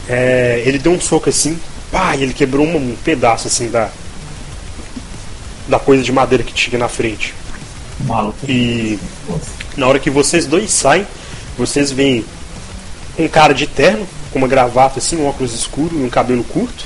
É, 0.09 0.63
ele 0.65 0.79
deu 0.79 0.93
um 0.93 1.01
soco 1.01 1.29
assim, 1.29 1.59
pá, 1.91 2.15
e 2.15 2.23
ele 2.23 2.33
quebrou 2.33 2.65
uma- 2.65 2.79
um 2.79 2.95
pedaço 3.05 3.49
assim 3.49 3.69
da. 3.69 3.91
Da 5.67 5.79
coisa 5.81 6.03
de 6.03 6.13
madeira 6.13 6.45
que 6.45 6.53
tinha 6.53 6.79
na 6.79 6.89
frente. 6.89 7.35
Maluco. 8.07 8.39
E 8.49 8.99
na 9.77 9.87
hora 9.89 9.99
que 9.99 10.11
vocês 10.11 10.47
dois 10.47 10.71
saem, 10.71 11.07
vocês 11.59 11.91
veem 11.91 12.25
um 13.19 13.27
cara 13.27 13.53
de 13.55 13.67
terno, 13.67 14.07
com 14.35 14.39
uma 14.41 14.49
gravata 14.49 14.99
assim, 14.99 15.17
um 15.17 15.27
óculos 15.27 15.55
escuro 15.55 15.95
e 15.97 16.05
um 16.05 16.11
cabelo 16.11 16.45
curto. 16.45 16.85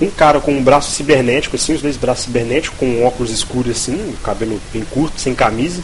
Um 0.00 0.10
cara 0.10 0.40
com 0.40 0.52
um 0.52 0.62
braço 0.62 0.90
cibernético, 0.92 1.56
assim, 1.56 1.74
os 1.74 1.80
dois 1.82 1.96
braços 1.96 2.24
cibernéticos, 2.24 2.78
com 2.78 2.86
um 2.86 3.04
óculos 3.06 3.30
escuro 3.30 3.70
assim, 3.70 3.94
um 3.94 4.12
cabelo 4.22 4.60
bem 4.72 4.84
curto, 4.84 5.18
sem 5.20 5.34
camisa. 5.34 5.80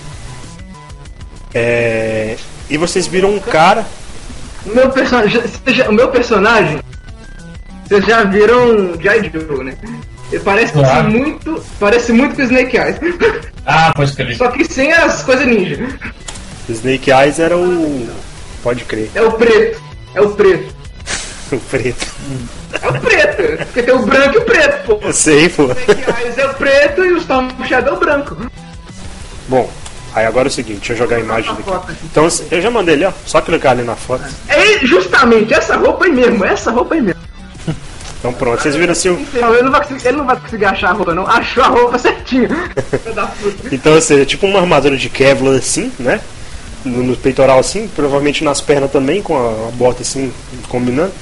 É, 1.55 2.37
E 2.71 2.77
vocês 2.77 3.07
viram 3.07 3.31
um 3.35 3.39
cara. 3.41 3.87
O 4.67 4.71
meu 4.75 4.91
personagem. 4.91 5.41
vocês 5.65 5.77
já- 5.77 5.89
O 5.89 5.93
meu 5.93 6.09
personagem. 6.09 6.79
Vocês 7.87 8.05
já 8.05 8.25
viram 8.25 8.95
G.I. 9.01 9.31
Joe, 9.33 9.65
né? 9.65 9.75
Ele 10.31 10.43
parece 10.43 10.73
Claro. 10.75 11.09
muito. 11.11 11.63
Parece 11.81 12.13
muito 12.13 12.35
com 12.37 12.43
o 12.43 12.45
Snake 12.45 12.77
Eyes. 12.77 12.97
Ah, 13.71 13.93
pode 13.95 14.13
crer. 14.15 14.35
Só 14.35 14.49
que 14.49 14.65
sem 14.65 14.91
as 14.93 15.23
coisas 15.23 15.47
ninja. 15.47 15.79
Snake 16.71 17.11
Eyes 17.11 17.39
era 17.39 17.55
o. 17.55 18.09
Pode 18.63 18.83
crer, 18.87 19.11
É 19.15 19.21
o 19.21 19.33
preto. 19.33 19.79
É 20.15 20.21
o 20.23 20.31
preto. 20.31 20.75
o 21.57 21.59
preto. 21.61 22.07
É 22.83 22.89
o 22.89 23.01
preto. 23.01 23.57
Porque 23.67 23.83
tem 23.83 23.95
o 23.95 24.03
branco 24.07 24.35
e 24.35 24.39
o 24.39 24.45
preto, 24.45 24.85
pô. 24.87 24.99
Eu 25.07 25.13
sei, 25.13 25.49
pô. 25.49 25.65
Eyes 25.65 26.39
é 26.39 26.47
o 26.47 26.55
preto 26.55 27.05
e 27.05 27.13
o 27.13 27.19
Storm 27.19 27.49
Shadow 27.67 27.95
é 27.95 27.97
o 27.97 28.01
branco. 28.01 28.37
Bom, 29.49 29.71
aí 30.15 30.27
agora 30.27 30.49
é 30.49 30.51
o 30.51 30.53
seguinte, 30.53 30.79
deixa 30.79 30.93
eu 30.93 30.97
jogar 30.99 31.17
a 31.17 31.21
imagem 31.21 31.51
Uma 31.51 31.57
daqui. 31.57 31.71
foto 31.71 31.93
aqui. 31.93 32.01
Então 32.05 32.29
eu 32.51 32.61
já 32.61 32.71
mandei 32.71 32.95
ali, 32.95 33.05
ó. 33.05 33.13
Só 33.25 33.41
clicar 33.41 33.73
ali 33.73 33.83
na 33.83 33.97
foto. 33.97 34.25
É 34.49 34.79
justamente 34.87 35.55
essa 35.55 35.77
roupa 35.77 36.05
aí 36.05 36.13
mesmo, 36.13 36.45
essa 36.45 36.71
roupa 36.71 36.95
aí 36.95 37.01
mesmo. 37.01 37.21
Então 38.21 38.33
pronto, 38.33 38.61
vocês 38.61 38.75
viram 38.75 38.93
assim. 38.93 39.11
o- 39.11 39.27
Não, 39.41 39.55
ele 39.55 39.63
não 39.63 39.71
vai 39.71 39.81
conseguir, 39.81 40.09
ele 40.09 40.17
não 40.17 40.27
vai 40.27 40.37
conseguir 40.37 40.65
achar 40.65 40.91
a 40.91 40.93
roupa, 40.93 41.15
não. 41.15 41.25
Achou 41.27 41.63
a 41.63 41.69
roupa 41.69 41.99
certinho. 41.99 42.49
Então, 43.73 43.95
ou 43.95 44.01
seja, 44.01 44.27
tipo 44.27 44.47
uma 44.47 44.59
armadura 44.61 44.97
de 44.97 45.09
Kevlar 45.09 45.55
assim, 45.57 45.93
né? 45.99 46.21
No, 46.85 47.03
no 47.03 47.17
peitoral 47.17 47.59
assim, 47.59 47.89
provavelmente 47.89 48.43
nas 48.45 48.61
pernas 48.61 48.91
também, 48.91 49.21
com 49.23 49.37
a, 49.37 49.69
a 49.69 49.71
bota 49.73 50.03
assim, 50.03 50.33
combinando. 50.69 51.13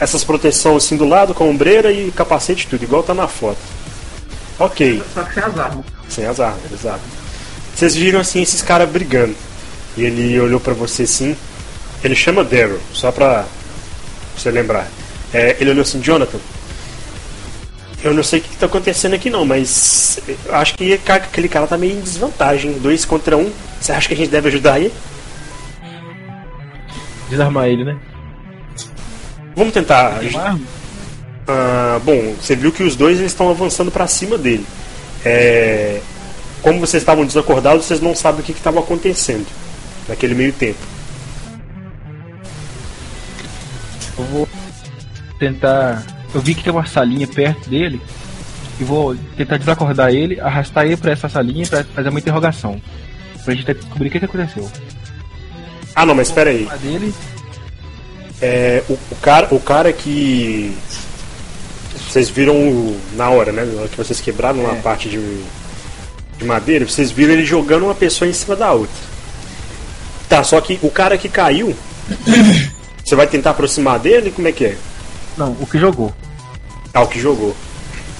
Essas 0.00 0.24
proteções 0.24 0.84
assim 0.84 0.96
do 0.96 1.08
lado, 1.08 1.34
com 1.34 1.48
ombreira 1.48 1.92
e 1.92 2.10
capacete 2.10 2.66
tudo, 2.66 2.82
igual 2.82 3.02
tá 3.02 3.14
na 3.14 3.28
foto. 3.28 3.58
Ok, 4.58 5.02
Só 5.12 5.22
que 5.22 5.34
sem 5.34 5.42
as 5.42 5.58
armas. 5.58 5.84
sem 6.08 6.26
as 6.26 6.40
armas, 6.40 6.72
exato. 6.72 7.00
Vocês 7.74 7.94
viram 7.94 8.20
assim 8.20 8.42
esses 8.42 8.62
caras 8.62 8.88
brigando. 8.88 9.34
E 9.96 10.02
ele 10.04 10.38
olhou 10.40 10.60
pra 10.60 10.74
você 10.74 11.04
assim. 11.04 11.36
Ele 12.02 12.14
chama 12.14 12.44
Daryl, 12.44 12.78
só 12.92 13.10
pra 13.10 13.44
você 14.36 14.50
lembrar. 14.50 14.86
É, 15.32 15.56
ele 15.60 15.70
olhou 15.70 15.82
assim, 15.82 16.00
Jonathan. 16.00 16.38
Eu 18.02 18.12
não 18.12 18.22
sei 18.22 18.38
o 18.38 18.42
que, 18.42 18.50
que 18.50 18.56
tá 18.56 18.66
acontecendo 18.66 19.14
aqui 19.14 19.30
não, 19.30 19.44
mas 19.46 20.18
eu 20.28 20.54
acho 20.54 20.74
que 20.74 20.92
aquele 21.06 21.48
cara 21.48 21.66
tá 21.66 21.78
meio 21.78 21.94
em 21.96 22.00
desvantagem. 22.00 22.72
Dois 22.74 23.04
contra 23.04 23.36
um. 23.36 23.50
Você 23.80 23.92
acha 23.92 24.06
que 24.08 24.14
a 24.14 24.16
gente 24.16 24.30
deve 24.30 24.48
ajudar 24.48 24.78
ele? 24.78 24.92
desarmar 27.30 27.66
ele, 27.68 27.84
né? 27.84 27.96
Vamos 29.54 29.72
tentar. 29.72 30.20
Ah, 31.46 32.00
bom, 32.04 32.34
você 32.40 32.56
viu 32.56 32.72
que 32.72 32.82
os 32.82 32.96
dois 32.96 33.20
estão 33.20 33.50
avançando 33.50 33.90
pra 33.90 34.06
cima 34.06 34.38
dele. 34.38 34.66
É, 35.24 36.00
como 36.62 36.80
vocês 36.80 37.02
estavam 37.02 37.24
desacordados, 37.24 37.84
vocês 37.84 38.00
não 38.00 38.14
sabem 38.14 38.40
o 38.40 38.44
que 38.44 38.52
estava 38.52 38.80
acontecendo 38.80 39.46
naquele 40.08 40.34
meio 40.34 40.52
tempo. 40.52 40.78
Eu 44.18 44.24
vou 44.24 44.48
tentar. 45.38 46.02
Eu 46.32 46.40
vi 46.40 46.54
que 46.54 46.64
tem 46.64 46.72
uma 46.72 46.86
salinha 46.86 47.26
perto 47.26 47.68
dele. 47.68 48.00
E 48.80 48.82
vou 48.82 49.14
tentar 49.36 49.56
desacordar 49.56 50.10
ele, 50.10 50.40
arrastar 50.40 50.84
ele 50.84 50.96
pra 50.96 51.12
essa 51.12 51.28
salinha 51.28 51.64
pra 51.66 51.84
fazer 51.84 52.08
uma 52.08 52.18
interrogação. 52.18 52.80
Pra 53.44 53.54
gente 53.54 53.72
descobrir 53.72 54.08
o 54.08 54.10
que, 54.10 54.18
que 54.18 54.24
aconteceu. 54.24 54.68
Ah, 55.94 56.04
não, 56.04 56.14
mas 56.14 56.28
espera 56.28 56.50
aí. 56.50 56.68
Dele, 56.82 57.14
É, 58.46 58.82
o, 58.90 58.92
o 58.92 59.16
cara, 59.22 59.48
o 59.52 59.58
cara 59.58 59.90
que 59.90 60.76
vocês 62.10 62.28
viram 62.28 62.94
na 63.14 63.30
hora, 63.30 63.50
né? 63.52 63.64
Na 63.64 63.80
hora 63.80 63.88
que 63.88 63.96
vocês 63.96 64.20
quebraram 64.20 64.60
uma 64.60 64.72
É. 64.74 64.80
parte 64.82 65.08
de, 65.08 65.18
de 66.36 66.44
madeira, 66.44 66.84
vocês 66.86 67.10
viram 67.10 67.32
ele 67.32 67.44
jogando 67.44 67.84
uma 67.84 67.94
pessoa 67.94 68.28
em 68.28 68.34
cima 68.34 68.54
da 68.54 68.70
outra. 68.72 68.94
Tá, 70.28 70.44
só 70.44 70.60
que 70.60 70.78
o 70.82 70.90
cara 70.90 71.16
que 71.16 71.28
caiu, 71.28 71.74
você 73.02 73.16
vai 73.16 73.26
tentar 73.26 73.50
aproximar 73.50 73.98
dele? 73.98 74.30
Como 74.30 74.46
é 74.46 74.52
que 74.52 74.66
é? 74.66 74.76
não, 75.38 75.52
o 75.60 75.66
que 75.66 75.78
jogou. 75.78 76.14
Ah, 76.92 77.02
o 77.02 77.08
que 77.08 77.18
jogou. 77.18 77.56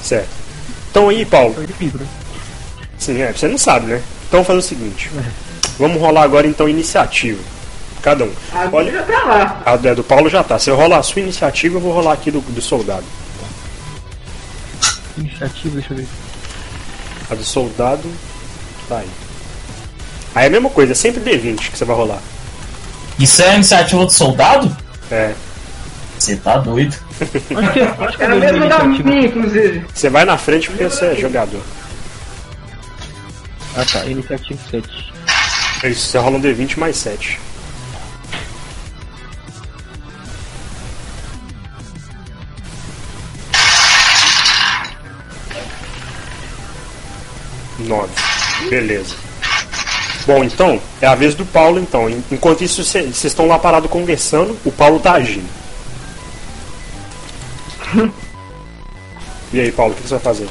Certo. 0.03 0.29
Então 0.91 1.11
aí, 1.11 1.25
Paulo, 1.27 1.55
sim, 2.99 3.21
é, 3.21 3.31
você 3.33 3.47
não 3.47 3.59
sabe, 3.59 3.87
né? 3.87 4.03
Então 4.27 4.43
vamos 4.43 4.47
fazer 4.47 4.59
o 4.59 4.63
seguinte. 4.63 5.11
Vamos 5.79 6.01
rolar 6.01 6.23
agora 6.23 6.47
então 6.47 6.67
iniciativa. 6.69 7.41
Cada 8.05 8.23
um. 8.27 8.33
A 8.53 8.69
Olha, 8.71 8.93
minha 8.93 9.03
já 9.03 9.03
tá 9.03 9.25
lá. 9.25 9.63
a 9.65 9.77
do 9.77 9.95
do 9.95 10.05
Paulo 10.05 10.29
já 10.29 10.45
tá. 10.45 10.59
Se 10.59 10.69
eu 10.69 10.77
rolar 10.77 10.99
a 10.99 11.03
sua 11.03 11.23
iniciativa, 11.23 11.79
eu 11.79 11.81
vou 11.81 11.91
rolar 11.91 12.13
aqui 12.13 12.31
do, 12.31 12.43
do 12.43 12.61
soldado. 12.61 13.05
Iniciativa, 15.17 15.77
deixa 15.77 15.95
eu 15.95 15.97
ver. 15.97 16.09
A 17.31 17.35
do 17.35 17.43
soldado 17.43 18.07
tá 18.91 18.99
aí. 18.99 19.09
Aí 20.35 20.45
é 20.45 20.47
a 20.49 20.51
mesma 20.51 20.69
coisa, 20.69 20.93
é 20.93 20.95
sempre 20.95 21.23
D20 21.23 21.71
que 21.71 21.79
você 21.79 21.87
vai 21.87 21.97
rolar. 21.97 22.19
Isso 23.19 23.41
é 23.41 23.53
a 23.53 23.55
iniciativa 23.55 24.05
do 24.05 24.13
soldado? 24.13 24.77
É. 25.11 25.33
Você 26.19 26.37
tá 26.37 26.59
doido. 26.59 26.95
Acho 27.57 27.73
que, 27.73 27.81
acho 27.81 28.17
que 28.19 28.23
Era 28.23 28.35
é 28.35 28.37
a 28.37 28.41
mesma 28.41 28.67
da 28.67 28.85
minha, 28.85 29.27
inclusive. 29.27 29.87
Você 29.95 30.11
vai 30.11 30.27
na 30.27 30.37
frente 30.37 30.69
porque 30.69 30.85
você 30.85 31.07
é 31.07 31.15
jogador. 31.15 31.63
Ah 33.75 33.85
tá, 33.91 34.05
iniciativa 34.05 34.61
7. 34.71 35.13
É 35.85 35.89
isso, 35.89 36.09
você 36.09 36.19
rola 36.19 36.37
um 36.37 36.43
D20 36.43 36.77
mais 36.77 36.97
7. 36.97 37.39
Nove. 47.85 48.13
Beleza. 48.69 49.15
Bom, 50.27 50.43
então, 50.43 50.81
é 51.01 51.07
a 51.07 51.15
vez 51.15 51.35
do 51.35 51.45
Paulo, 51.45 51.79
então. 51.79 52.09
En- 52.09 52.25
Enquanto 52.33 52.63
isso, 52.65 52.83
vocês 52.83 53.23
estão 53.25 53.47
lá 53.47 53.59
parados 53.59 53.91
conversando, 53.91 54.57
o 54.65 54.73
Paulo 54.73 54.99
tá 54.99 55.13
agindo. 55.13 55.49
E 59.53 59.61
aí, 59.61 59.71
Paulo, 59.71 59.93
o 59.93 59.97
que 59.97 60.03
você 60.03 60.15
vai 60.15 60.21
fazer? 60.23 60.49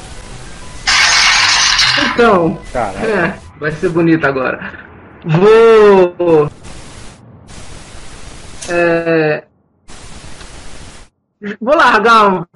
Então, 2.14 2.58
é, 2.76 3.34
vai 3.60 3.72
ser 3.72 3.90
bonito 3.90 4.26
agora. 4.26 4.74
Vou. 5.26 6.50
É, 8.70 9.44
vou 11.60 11.76
largar 11.76 12.28
uma 12.28 12.48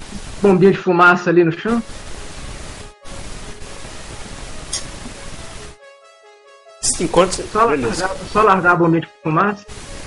bombinha 0.42 0.72
de 0.72 0.78
fumaça 0.78 1.30
ali 1.30 1.44
no 1.44 1.52
chão. 1.52 1.82
Enquanto 7.00 7.34
você... 7.34 7.44
Só 7.52 7.66
largar, 7.66 7.94
só 8.34 8.42
largar 8.42 8.72
a 8.72 8.76
bombinha 8.76 9.02
de 9.02 9.08
fumaça. 9.24 9.66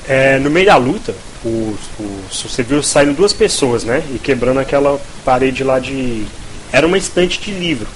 É, 0.08 0.38
no 0.38 0.50
meio 0.50 0.66
da 0.66 0.76
luta, 0.76 1.14
o, 1.44 1.76
o- 1.98 2.22
você 2.32 2.62
viu 2.62 2.82
saindo 2.82 3.14
duas 3.14 3.32
pessoas, 3.32 3.84
né? 3.84 4.02
E 4.14 4.18
quebrando 4.18 4.58
aquela 4.58 4.98
parede 5.24 5.62
lá 5.62 5.78
de. 5.78 6.26
Era 6.72 6.86
uma 6.86 6.98
estante 6.98 7.40
de 7.40 7.52
livro. 7.52 7.86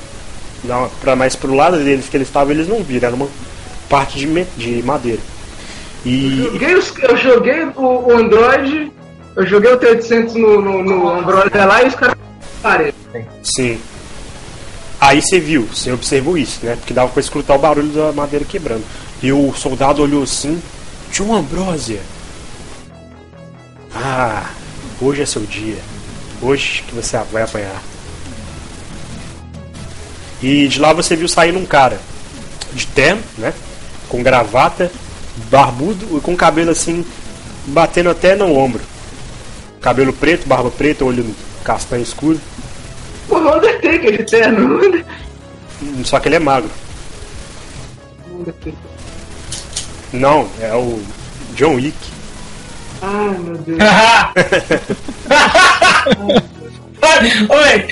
Não, 0.63 0.89
pra, 1.01 1.17
mas 1.17 1.35
pro 1.35 1.55
lado 1.55 1.77
deles 1.79 2.09
que 2.09 2.17
eles 2.17 2.29
estavam, 2.29 2.53
eles 2.53 2.69
não 2.69 2.83
viram, 2.83 3.07
era 3.09 3.17
uma 3.17 3.29
parte 3.89 4.19
de, 4.19 4.45
de 4.57 4.83
madeira. 4.83 5.21
E. 6.05 6.43
Joguei 6.53 6.75
os- 6.75 6.93
eu 7.03 7.17
joguei 7.17 7.65
o, 7.65 7.81
o 7.83 8.13
Android, 8.13 8.93
eu 9.37 9.47
joguei 9.47 9.73
o 9.73 9.79
T800 9.79 10.35
no, 10.35 10.61
no, 10.61 10.83
no 10.85 11.09
Android 11.19 11.57
lá 11.57 11.83
e 11.83 11.89
os 11.89 11.95
caras 11.95 12.15
parede. 12.63 12.95
Sim. 13.43 13.79
Aí 15.05 15.21
você 15.21 15.39
viu, 15.39 15.69
você 15.71 15.93
observou 15.93 16.39
isso, 16.39 16.65
né? 16.65 16.77
Porque 16.77 16.95
dava 16.95 17.11
pra 17.11 17.21
escutar 17.21 17.57
o 17.57 17.59
barulho 17.59 17.93
da 17.93 18.11
madeira 18.11 18.43
quebrando. 18.43 18.83
E 19.23 19.31
o 19.31 19.53
soldado 19.53 20.01
olhou 20.01 20.23
assim: 20.23 20.63
John 21.13 21.35
Ambrosia. 21.35 22.01
Ah, 23.95 24.49
hoje 24.99 25.21
é 25.21 25.27
seu 25.27 25.43
dia. 25.43 25.77
Hoje 26.41 26.83
que 26.89 26.95
você 26.95 27.19
vai 27.31 27.43
apanhar. 27.43 27.83
E 30.43 30.67
de 30.69 30.81
lá 30.81 30.95
você 30.95 31.15
viu 31.15 31.29
saindo 31.29 31.59
um 31.59 31.67
cara 31.67 32.01
de 32.73 32.87
terno, 32.87 33.23
né? 33.37 33.53
Com 34.09 34.23
gravata, 34.23 34.91
barbudo 35.51 36.17
e 36.17 36.21
com 36.23 36.35
cabelo 36.35 36.71
assim, 36.71 37.05
batendo 37.67 38.09
até 38.09 38.35
no 38.35 38.57
ombro. 38.57 38.81
Cabelo 39.83 40.15
preto, 40.15 40.49
barba 40.49 40.71
preta, 40.71 41.05
olho 41.05 41.27
castanho 41.63 42.03
escuro. 42.03 42.41
Porra, 43.29 43.61
Undertaker 43.85 44.17
de 44.17 44.25
terno. 44.25 45.05
Só 46.05 46.19
que 46.19 46.29
ele 46.29 46.37
é 46.37 46.39
magro. 46.39 46.71
Não, 50.13 50.49
é 50.61 50.73
o 50.75 51.03
John 51.55 51.75
Wick. 51.75 51.95
Ai 53.03 53.37
meu 53.39 53.57
Deus. 53.59 53.79
Oi! 57.51 57.87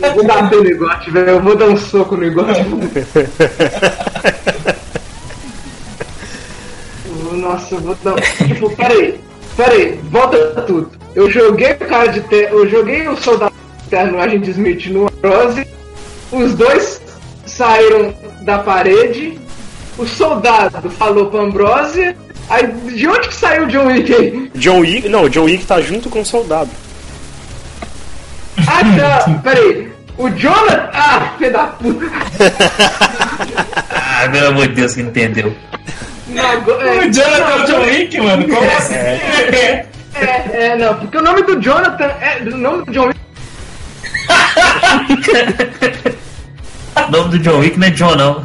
Eu 0.00 0.14
vou 0.14 0.24
bater 0.24 0.62
no 0.62 0.68
Igote, 0.68 1.10
velho. 1.10 1.28
Eu 1.28 1.42
vou 1.42 1.54
dar 1.56 1.66
um 1.66 1.76
soco 1.76 2.16
no 2.16 2.24
Igote. 2.24 2.64
Nossa, 7.32 7.74
eu 7.74 7.80
vou 7.80 7.94
dar. 7.96 8.14
Tipo, 8.46 8.74
peraí. 8.74 9.20
Peraí, 9.56 10.00
volta 10.10 10.62
tudo. 10.62 10.90
Eu 11.14 11.30
joguei 11.30 11.72
o 11.72 11.78
cara 11.78 12.06
de 12.08 12.22
terno. 12.22 12.58
Eu 12.58 12.68
joguei 12.68 13.06
o 13.08 13.16
soldado 13.16 13.54
de 13.86 13.90
terno, 13.90 14.20
Agent 14.20 14.48
Smith, 14.48 14.86
no 14.86 15.10
Rose. 15.22 15.66
Os 16.32 16.54
dois 16.54 17.00
saíram 17.46 18.12
da 18.42 18.58
parede. 18.58 19.38
O 19.96 20.06
soldado 20.06 20.90
falou 20.90 21.26
pra 21.26 21.40
Ambrosia. 21.40 22.16
Aí, 22.48 22.66
de 22.66 23.08
onde 23.08 23.28
que 23.28 23.34
saiu 23.34 23.64
o 23.64 23.66
John 23.66 23.86
Wick 23.86 24.12
aí? 24.12 24.50
John 24.54 24.80
Wick, 24.80 25.08
não, 25.08 25.24
o 25.24 25.30
John 25.30 25.44
Wick 25.44 25.64
tá 25.64 25.80
junto 25.80 26.10
com 26.10 26.20
o 26.20 26.24
soldado. 26.24 26.70
Ah, 28.58 29.24
tá. 29.24 29.40
Peraí. 29.42 29.90
O 30.18 30.30
Jonathan. 30.30 30.90
Ah, 30.92 31.32
filho 31.38 31.52
da 31.52 31.66
puta. 31.66 32.06
Ah, 33.90 34.28
pelo 34.30 34.48
amor 34.48 34.68
de 34.68 34.74
Deus, 34.74 34.94
que 34.94 35.02
entendeu. 35.02 35.54
Não, 36.28 36.42
é, 36.42 36.56
O 36.56 37.12
Jonathan 37.12 37.50
é 37.50 37.62
o 37.62 37.66
John 37.66 37.80
Wick, 37.82 38.20
mano. 38.20 38.48
Como 38.48 38.70
assim? 38.70 38.94
É, 38.94 39.86
é, 40.52 40.76
não, 40.76 40.94
porque 40.94 41.18
o 41.18 41.22
nome 41.22 41.42
do 41.42 41.60
Jonathan 41.60 42.10
é. 42.20 42.42
O 42.42 42.56
nome 42.56 42.84
do 42.84 42.92
John 42.92 43.08
Wick 43.08 43.25
O 47.08 47.10
nome 47.10 47.28
do 47.30 47.38
John 47.38 47.58
Wick 47.58 47.78
não 47.78 47.86
é 47.86 47.90
John, 47.90 48.16
não. 48.16 48.44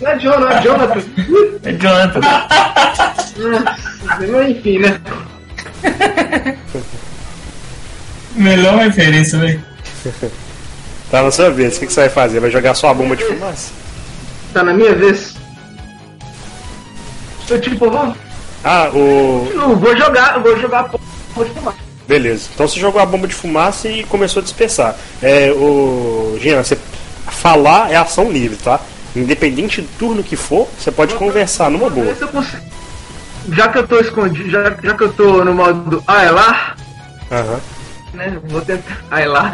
não 0.00 0.10
é 0.10 0.16
John, 0.16 0.38
não 0.40 0.50
é 0.50 0.62
Jonathan. 0.62 1.02
É 1.64 1.72
Jonathan. 1.74 2.20
Mas 4.08 4.48
enfim, 4.50 4.78
né? 4.78 5.00
Melhor 8.34 8.78
referência, 8.78 9.38
velho. 9.38 9.62
Tá 11.10 11.22
na 11.22 11.30
sua 11.30 11.50
vez, 11.50 11.76
o 11.76 11.80
que, 11.80 11.86
que 11.86 11.92
você 11.92 12.00
vai 12.00 12.08
fazer? 12.08 12.40
Vai 12.40 12.50
jogar 12.50 12.74
sua 12.74 12.94
bomba 12.94 13.14
de 13.14 13.24
fumaça? 13.24 13.70
Tá 14.54 14.62
na 14.64 14.72
minha 14.72 14.94
vez. 14.94 15.34
Eu 17.50 17.60
tipo, 17.60 17.90
vou, 17.90 18.16
Ah, 18.64 18.88
o. 18.94 19.50
eu 19.52 19.76
vou 19.76 19.94
jogar, 19.96 20.38
vou 20.40 20.58
jogar 20.58 20.80
a 20.80 20.84
porra 20.84 21.04
vou 21.34 21.44
te 21.44 21.50
fumar. 21.50 21.74
Beleza. 22.06 22.48
Então 22.54 22.66
você 22.66 22.78
jogou 22.80 23.00
a 23.00 23.06
bomba 23.06 23.26
de 23.26 23.34
fumaça 23.34 23.88
e 23.88 24.04
começou 24.04 24.40
a 24.40 24.42
dispersar. 24.42 24.96
É, 25.22 25.50
o. 25.52 26.38
Jean, 26.40 26.62
você. 26.62 26.76
Falar 27.30 27.90
é 27.90 27.96
ação 27.96 28.30
livre, 28.30 28.56
tá? 28.56 28.80
Independente 29.14 29.80
do 29.80 29.88
turno 29.98 30.22
que 30.22 30.36
for, 30.36 30.68
você 30.78 30.90
pode 30.90 31.14
conversar 31.14 31.70
numa 31.70 31.88
boa. 31.88 32.14
Já 33.50 33.68
que 33.68 33.78
eu 33.78 33.86
tô 33.86 33.98
escondido, 34.00 34.50
já, 34.50 34.70
já 34.82 34.94
que 34.94 35.02
eu 35.04 35.12
tô 35.12 35.44
no 35.44 35.54
modo 35.54 36.02
ah, 36.06 36.22
é 36.22 36.30
lá, 36.30 36.76
Aham. 37.30 37.60
né? 38.14 38.38
Vou 38.44 38.60
tentar. 38.60 38.98
Ah, 39.10 39.20
é 39.22 39.26
lá. 39.26 39.52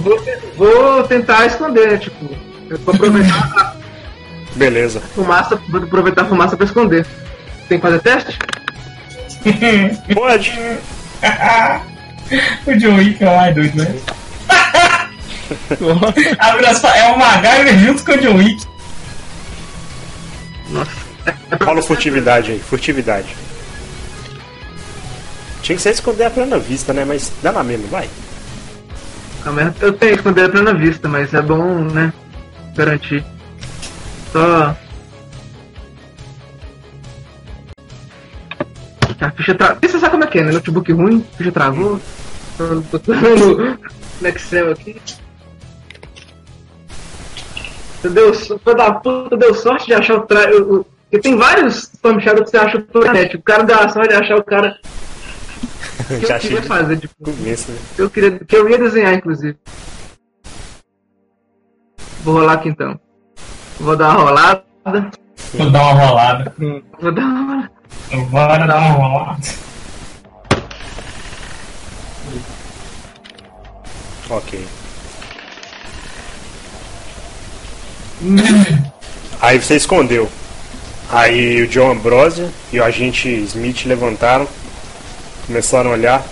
vou, 0.00 0.18
vou 0.56 1.02
tentar 1.04 1.46
esconder, 1.46 1.98
tipo. 1.98 2.28
Eu 2.70 2.78
vou 2.78 2.94
aproveitar 2.94 3.76
Beleza. 4.54 5.00
fumaça, 5.14 5.60
vou 5.68 5.82
aproveitar 5.82 6.22
a 6.22 6.26
fumaça 6.26 6.56
pra 6.56 6.66
esconder. 6.66 7.06
Tem 7.68 7.78
que 7.78 7.86
fazer 7.86 8.00
teste? 8.00 8.38
Pode. 10.14 10.52
o 12.66 12.74
John 12.78 12.96
Wick 12.96 13.22
é 13.22 13.36
mais 13.36 13.54
doido, 13.54 13.76
né? 13.76 14.00
Abre 16.38 16.66
as 16.66 16.84
é 16.84 17.12
o 17.12 17.18
MacGyver 17.18 17.78
junto 17.78 18.04
com 18.04 18.12
o 18.12 18.18
John 18.18 18.36
Wick. 18.36 18.66
Rola 21.64 21.82
furtividade 21.82 22.52
aí, 22.52 22.58
furtividade. 22.58 23.36
Tinha 25.62 25.76
que 25.76 25.82
ser 25.82 25.90
esconder 25.90 26.24
a 26.24 26.30
plena 26.30 26.58
vista, 26.58 26.92
né? 26.92 27.04
Mas 27.04 27.32
dá 27.42 27.52
na 27.52 27.62
mesma, 27.62 27.86
vai. 27.88 28.08
Eu 29.80 29.92
tenho 29.92 30.12
que 30.12 30.18
esconder 30.18 30.44
a 30.44 30.48
plena 30.48 30.74
vista, 30.74 31.08
mas 31.08 31.32
é 31.32 31.40
bom, 31.40 31.80
né? 31.80 32.12
Garantir. 32.74 33.24
Só. 34.32 34.76
A 39.20 39.30
ficha 39.32 39.54
tra... 39.54 39.76
Você 39.80 39.98
sabe 39.98 40.12
como 40.12 40.24
é 40.24 40.26
que 40.26 40.38
é, 40.38 40.44
né? 40.44 40.52
Notebook 40.52 40.92
ruim, 40.92 41.24
ficha 41.36 41.50
travou. 41.52 42.00
Tô 42.56 42.98
tô 42.98 43.12
no 44.20 44.28
Excel 44.28 44.72
aqui. 44.72 45.00
Deu, 48.02 48.32
filho 48.32 48.60
da 48.76 48.92
puta, 48.92 49.36
deu 49.36 49.52
sorte 49.54 49.86
de 49.86 49.94
achar 49.94 50.14
o 50.16 50.20
tra... 50.20 50.50
o- 50.56 50.80
o- 50.80 50.84
Porque 50.84 51.18
tem 51.18 51.36
vários 51.36 51.90
Storm 51.94 52.20
Shadow 52.20 52.44
que 52.44 52.50
você 52.50 52.56
acha 52.56 52.80
pela 52.80 53.04
internet. 53.06 53.36
O 53.36 53.42
cara 53.42 53.64
deu 53.64 53.78
a 53.78 53.88
sorte 53.88 54.08
de 54.10 54.14
achar 54.14 54.36
o 54.38 54.44
cara 54.44 54.78
que 56.06 56.12
eu 56.14 56.20
Já 56.20 56.36
achei 56.36 56.48
queria 56.50 56.60
de 56.62 56.68
fazer, 56.68 56.96
tipo, 56.98 57.14
começo, 57.24 57.72
né? 57.72 57.78
eu 57.98 58.08
queria, 58.10 58.38
que 58.38 58.56
eu 58.56 58.68
ia 58.68 58.78
desenhar, 58.78 59.14
inclusive. 59.14 59.56
Vou 62.22 62.34
rolar 62.34 62.52
aqui 62.54 62.68
então. 62.68 62.98
Vou 63.80 63.96
dar 63.96 64.10
uma 64.10 64.20
rolada. 64.24 64.64
Vou 65.54 65.70
dar 65.70 65.82
uma 65.82 65.92
rolada. 65.92 66.54
Vou 67.00 67.12
dar 67.12 67.22
uma 67.22 67.40
rolada. 67.40 67.77
Bora 68.10 68.66
dar 68.66 68.78
uma 68.78 68.90
rolada. 68.90 69.40
Ok. 74.30 74.66
Aí 79.40 79.58
você 79.58 79.76
escondeu. 79.76 80.28
Aí 81.10 81.62
o 81.62 81.68
John 81.68 81.92
Ambrosia 81.92 82.50
e 82.72 82.80
o 82.80 82.84
agente 82.84 83.28
Smith 83.28 83.84
levantaram, 83.84 84.46
começram 85.46 85.90
a 85.90 85.94
olhar. 85.94 86.26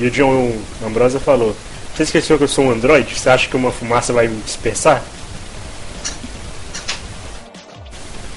E 0.00 0.06
o 0.06 0.10
John 0.10 0.56
Ambrosia 0.84 1.20
falou: 1.20 1.56
Você 1.94 2.02
esqueceu 2.02 2.38
que 2.38 2.44
eu 2.44 2.48
sou 2.48 2.66
um 2.66 2.70
androide? 2.72 3.18
Você 3.18 3.30
acha 3.30 3.48
que 3.48 3.56
uma 3.56 3.72
fumaça 3.72 4.12
vai 4.12 4.28
me 4.28 4.40
dispersar? 4.42 5.02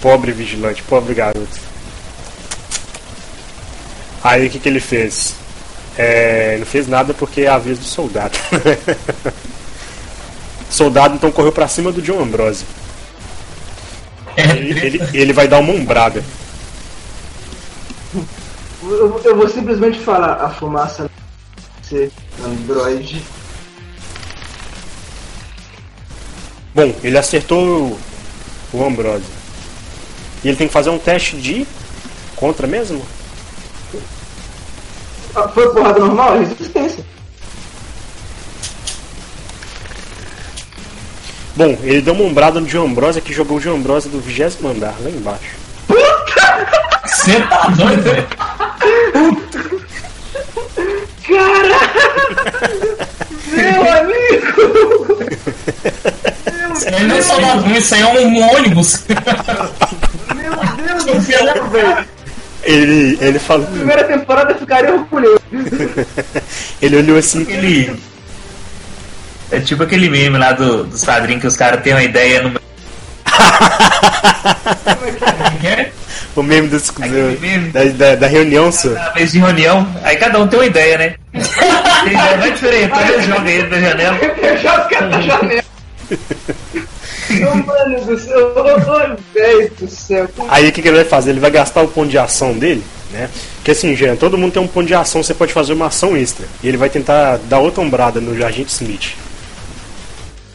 Pobre 0.01 0.31
vigilante, 0.31 0.81
pobre 0.83 1.13
garoto. 1.13 1.70
Aí 4.23 4.47
o 4.47 4.49
que, 4.49 4.59
que 4.59 4.69
ele 4.69 4.79
fez? 4.79 5.35
É, 5.97 6.57
não 6.59 6.65
fez 6.65 6.87
nada 6.87 7.13
porque 7.13 7.41
é 7.41 7.47
a 7.47 7.57
vez 7.57 7.79
do 7.79 7.85
soldado. 7.85 8.37
soldado 10.69 11.15
então 11.15 11.31
correu 11.31 11.51
pra 11.51 11.67
cima 11.67 11.91
do 11.91 12.01
John 12.01 12.21
Ambrose. 12.21 12.65
Ele, 14.37 14.79
ele, 14.79 14.99
ele 15.13 15.33
vai 15.33 15.47
dar 15.47 15.59
uma 15.59 15.73
umbrada. 15.73 16.23
Eu, 18.83 19.21
eu 19.23 19.35
vou 19.35 19.47
simplesmente 19.49 19.99
falar 19.99 20.33
a 20.43 20.49
fumaça 20.49 21.09
ser 21.83 22.11
Android. 22.43 23.21
Bom, 26.73 26.95
ele 27.03 27.17
acertou 27.17 27.99
o, 28.73 28.77
o 28.77 28.85
Ambrose. 28.85 29.25
E 30.43 30.47
ele 30.47 30.57
tem 30.57 30.67
que 30.67 30.73
fazer 30.73 30.89
um 30.89 30.97
teste 30.97 31.35
de 31.37 31.67
contra 32.35 32.65
mesmo? 32.65 33.05
Ah, 35.35 35.47
Foi 35.47 35.73
porrada 35.73 35.99
normal? 35.99 36.39
Resistência. 36.39 37.05
Bom, 41.55 41.77
ele 41.83 42.01
deu 42.01 42.13
uma 42.13 42.23
umbrada 42.23 42.59
no 42.59 42.67
John 42.67 42.85
Ambrose 42.85 43.21
que 43.21 43.33
jogou 43.33 43.57
o 43.57 43.59
John 43.59 43.75
Ambrose 43.75 44.09
do 44.09 44.19
20 44.19 44.65
andar, 44.65 44.95
lá 45.01 45.09
embaixo. 45.09 45.55
Você 47.05 47.39
tá 47.41 47.67
doido, 47.67 48.01
velho? 48.03 48.27
Meu 53.47 53.93
amigo! 53.93 55.31
Isso 56.73 56.87
aí 56.87 57.03
não 57.03 57.15
é 57.15 57.21
soldado, 57.21 57.61
não, 57.67 57.75
isso 57.75 57.95
aí 57.95 58.01
é 58.01 58.05
um 58.05 58.55
ônibus. 58.55 59.03
Meu 60.35 60.75
Deus 60.85 61.05
do 61.05 61.21
céu, 61.21 61.67
velho! 61.69 62.20
Ele, 62.63 63.17
ele 63.21 63.39
falou. 63.39 63.65
Primeira 63.67 64.03
temporada 64.03 64.51
eu 64.53 64.59
ficaria 64.59 64.93
orgulhoso. 64.93 65.41
Ele 66.81 66.95
olhou 66.97 67.17
assim. 67.17 67.41
Aquele. 67.41 67.95
É 69.51 69.59
tipo 69.59 69.83
aquele 69.83 70.09
meme 70.09 70.37
lá 70.37 70.51
do, 70.53 70.83
dos 70.85 71.03
quadrinhos 71.03 71.41
que 71.41 71.47
os 71.47 71.57
caras 71.57 71.81
têm 71.81 71.93
uma 71.93 72.03
ideia 72.03 72.41
no. 72.43 72.59
É? 75.63 75.89
O 76.33 76.41
meme 76.41 76.69
dos, 76.69 76.89
do- 76.89 77.71
da, 77.73 77.83
da, 77.83 78.15
da 78.15 78.27
reunião 78.27 78.71
sua. 78.71 78.93
Na 78.93 79.09
vez 79.09 79.33
de 79.33 79.39
reunião, 79.39 79.85
aí 80.01 80.15
cada 80.15 80.39
um 80.39 80.47
tem 80.47 80.59
uma 80.59 80.65
ideia, 80.65 80.97
né? 80.97 81.15
Tem 81.33 82.13
vai 82.13 82.51
diferente, 82.51 82.93
eu 83.11 83.21
jogo 83.21 83.41
aí 83.41 83.63
da 83.63 83.79
janela. 83.81 84.17
Eu 84.41 84.57
caras 84.59 85.09
da 85.09 85.21
janela. 85.21 85.63
Mano 87.65 88.05
do 88.05 88.19
céu, 88.19 88.53
velho 89.33 89.71
do 89.79 89.89
céu. 89.89 90.27
Aí 90.49 90.69
o 90.69 90.71
que, 90.71 90.81
que 90.81 90.87
ele 90.87 90.97
vai 90.97 91.05
fazer? 91.05 91.31
Ele 91.31 91.39
vai 91.39 91.51
gastar 91.51 91.81
o 91.81 91.87
ponto 91.87 92.09
de 92.09 92.17
ação 92.17 92.57
dele, 92.57 92.83
né? 93.11 93.29
Porque 93.55 93.71
assim, 93.71 93.95
Jean, 93.95 94.15
todo 94.15 94.37
mundo 94.37 94.53
tem 94.53 94.61
um 94.61 94.67
ponto 94.67 94.87
de 94.87 94.95
ação, 94.95 95.23
você 95.23 95.33
pode 95.33 95.53
fazer 95.53 95.73
uma 95.73 95.87
ação 95.87 96.15
extra. 96.17 96.45
E 96.63 96.67
ele 96.67 96.77
vai 96.77 96.89
tentar 96.89 97.37
dar 97.37 97.59
outra 97.59 97.81
ombrada 97.81 98.19
no 98.19 98.45
agente 98.45 98.71
Smith. 98.73 99.13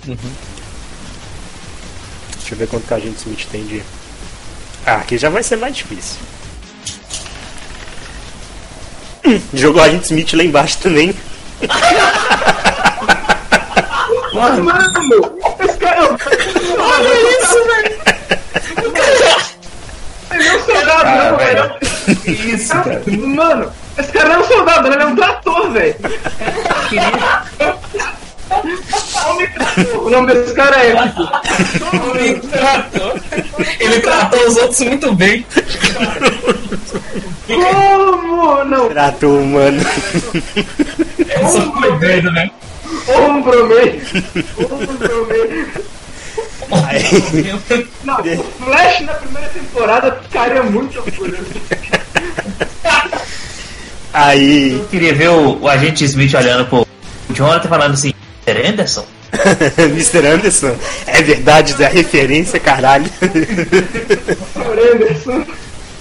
Deixa 0.04 2.54
eu 2.54 2.58
ver 2.58 2.68
quanto 2.68 2.86
que 2.86 2.94
a 2.94 2.96
agente 2.96 3.18
Smith 3.18 3.46
tem 3.50 3.64
de. 3.64 3.82
Ah, 4.84 4.96
aqui 4.96 5.18
já 5.18 5.28
vai 5.28 5.42
ser 5.42 5.56
mais 5.56 5.74
difícil. 5.74 6.16
Hum, 9.24 9.40
Jogou 9.54 9.82
a 9.82 9.86
agente 9.86 10.04
Smith 10.06 10.32
lá 10.34 10.44
embaixo 10.44 10.78
também. 10.78 11.14
Mano, 14.32 14.70
esse 15.60 15.78
cara. 15.78 16.16
Olha 16.78 17.14
isso, 17.40 17.64
velho! 17.66 17.96
Ele 20.32 20.48
é 20.48 20.56
um 20.56 20.64
soldado, 20.64 21.06
Ah, 21.06 21.30
não, 21.30 21.36
velho. 21.38 21.62
velho. 21.62 22.16
Que 22.22 22.30
isso, 22.30 22.68
cara? 22.74 23.02
Mano, 23.06 23.72
esse 23.98 24.12
cara 24.12 24.28
não 24.28 24.34
é 24.36 24.38
um 24.38 24.44
soldado, 24.44 24.92
ele 24.92 25.02
é 25.02 25.06
um 25.06 25.16
trator, 25.16 25.70
velho. 25.70 25.96
O 30.02 30.10
nome 30.10 30.34
desse 30.34 30.54
cara 30.54 30.76
é 30.84 30.90
épico. 30.92 31.22
Ele 32.18 32.40
tratou, 32.40 33.14
ele 33.80 34.00
tratou 34.00 34.46
os 34.46 34.56
outros 34.56 34.80
muito 34.80 35.12
bem. 35.14 35.44
Como? 37.46 38.64
Não, 38.64 38.88
Tratou, 38.88 39.44
mano. 39.44 39.80
Eu 41.18 41.48
sou 41.48 41.72
foi 41.80 41.98
doido, 41.98 42.30
né? 42.32 42.50
ombro 43.08 43.66
meio. 43.68 44.00
Ombro 44.58 45.26
meio. 45.28 45.68
Aí, 46.70 47.84
Não, 48.04 48.16
o 48.20 48.44
Flash 48.64 49.00
na 49.00 49.14
primeira 49.14 49.48
temporada 49.48 50.18
ficaria 50.22 50.62
muito 50.62 50.98
orgulhoso. 50.98 51.46
aí 54.12 54.72
Eu 54.72 54.84
queria 54.86 55.14
ver 55.14 55.30
o, 55.30 55.60
o 55.62 55.68
agente 55.68 56.04
Smith 56.04 56.34
olhando 56.34 56.66
pro 56.66 56.86
Jonathan 57.30 57.68
falando 57.68 57.94
assim: 57.94 58.12
Mr. 58.46 58.68
Anderson? 58.68 59.06
Mr. 59.78 60.26
Anderson, 60.26 60.76
é 61.06 61.22
verdade 61.22 61.74
da 61.74 61.88
referência, 61.88 62.58
caralho. 62.58 63.10
Anderson. 64.92 65.44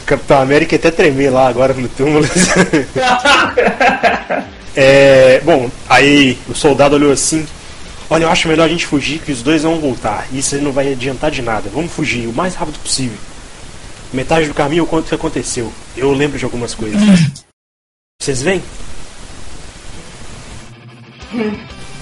Capitão 0.06 0.42
América 0.42 0.76
até 0.76 0.92
tremer 0.92 1.32
lá 1.32 1.48
agora 1.48 1.74
no 1.74 1.88
túmulo. 1.90 2.26
É, 4.78 5.40
bom, 5.46 5.72
aí 5.88 6.38
o 6.50 6.54
soldado 6.54 6.96
olhou 6.96 7.14
assim. 7.14 7.48
Olha, 8.10 8.24
eu 8.24 8.30
acho 8.30 8.48
melhor 8.48 8.66
a 8.66 8.70
gente 8.70 8.86
fugir, 8.86 9.20
que 9.20 9.32
os 9.32 9.42
dois 9.42 9.64
vão 9.64 9.80
voltar. 9.80 10.28
Isso 10.32 10.56
aí 10.56 10.62
não 10.62 10.72
vai 10.72 10.92
adiantar 10.92 11.32
de 11.32 11.42
nada. 11.42 11.70
Vamos 11.74 11.92
fugir 11.92 12.28
o 12.28 12.34
mais 12.34 12.54
rápido 12.56 12.80
possível. 12.80 13.18
Metade 14.14 14.48
do 14.48 14.54
caminho 14.54 14.82
eu 14.82 14.88
conto 14.88 15.06
o 15.06 15.10
que 15.10 15.16
aconteceu. 15.16 15.74
Eu 15.98 16.12
lembro 16.14 16.38
de 16.38 16.46
algumas 16.46 16.76
coisas. 16.76 17.02
Vocês 18.22 18.42
vêm? 18.42 18.62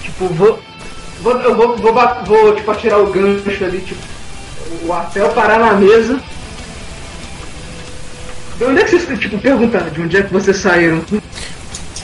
Tipo, 0.02 0.26
vou. 0.28 0.62
vou 1.22 1.40
eu 1.40 1.56
vou, 1.56 1.76
vou, 1.76 1.94
vou 2.24 2.54
tipo, 2.54 2.70
atirar 2.70 3.00
o 3.00 3.10
gancho 3.10 3.64
ali, 3.64 3.80
tipo, 3.80 4.00
o 4.84 4.92
Artel 4.92 5.28
parar 5.30 5.58
na 5.58 5.72
mesa. 5.74 6.22
De 8.58 8.64
onde 8.64 8.80
é 8.80 8.84
que 8.84 8.90
vocês, 8.90 9.18
tipo, 9.18 9.38
perguntando 9.38 9.90
de 9.90 10.00
onde 10.00 10.16
é 10.16 10.22
que 10.22 10.32
vocês 10.32 10.56
saíram? 10.58 11.04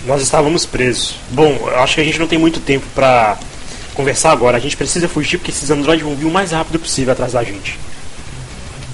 Nós 0.06 0.22
estávamos 0.22 0.66
presos. 0.66 1.16
Bom, 1.30 1.56
eu 1.68 1.78
acho 1.80 1.94
que 1.94 2.00
a 2.00 2.04
gente 2.04 2.18
não 2.18 2.26
tem 2.26 2.38
muito 2.38 2.58
tempo 2.60 2.86
pra 2.94 3.38
conversar 4.00 4.32
agora. 4.32 4.56
A 4.56 4.60
gente 4.60 4.76
precisa 4.76 5.06
fugir 5.06 5.38
porque 5.38 5.50
esses 5.50 5.70
androides 5.70 6.04
vão 6.04 6.14
vir 6.14 6.24
o 6.24 6.30
mais 6.30 6.52
rápido 6.52 6.78
possível 6.78 7.12
atrás 7.12 7.32
da 7.34 7.44
gente. 7.44 7.78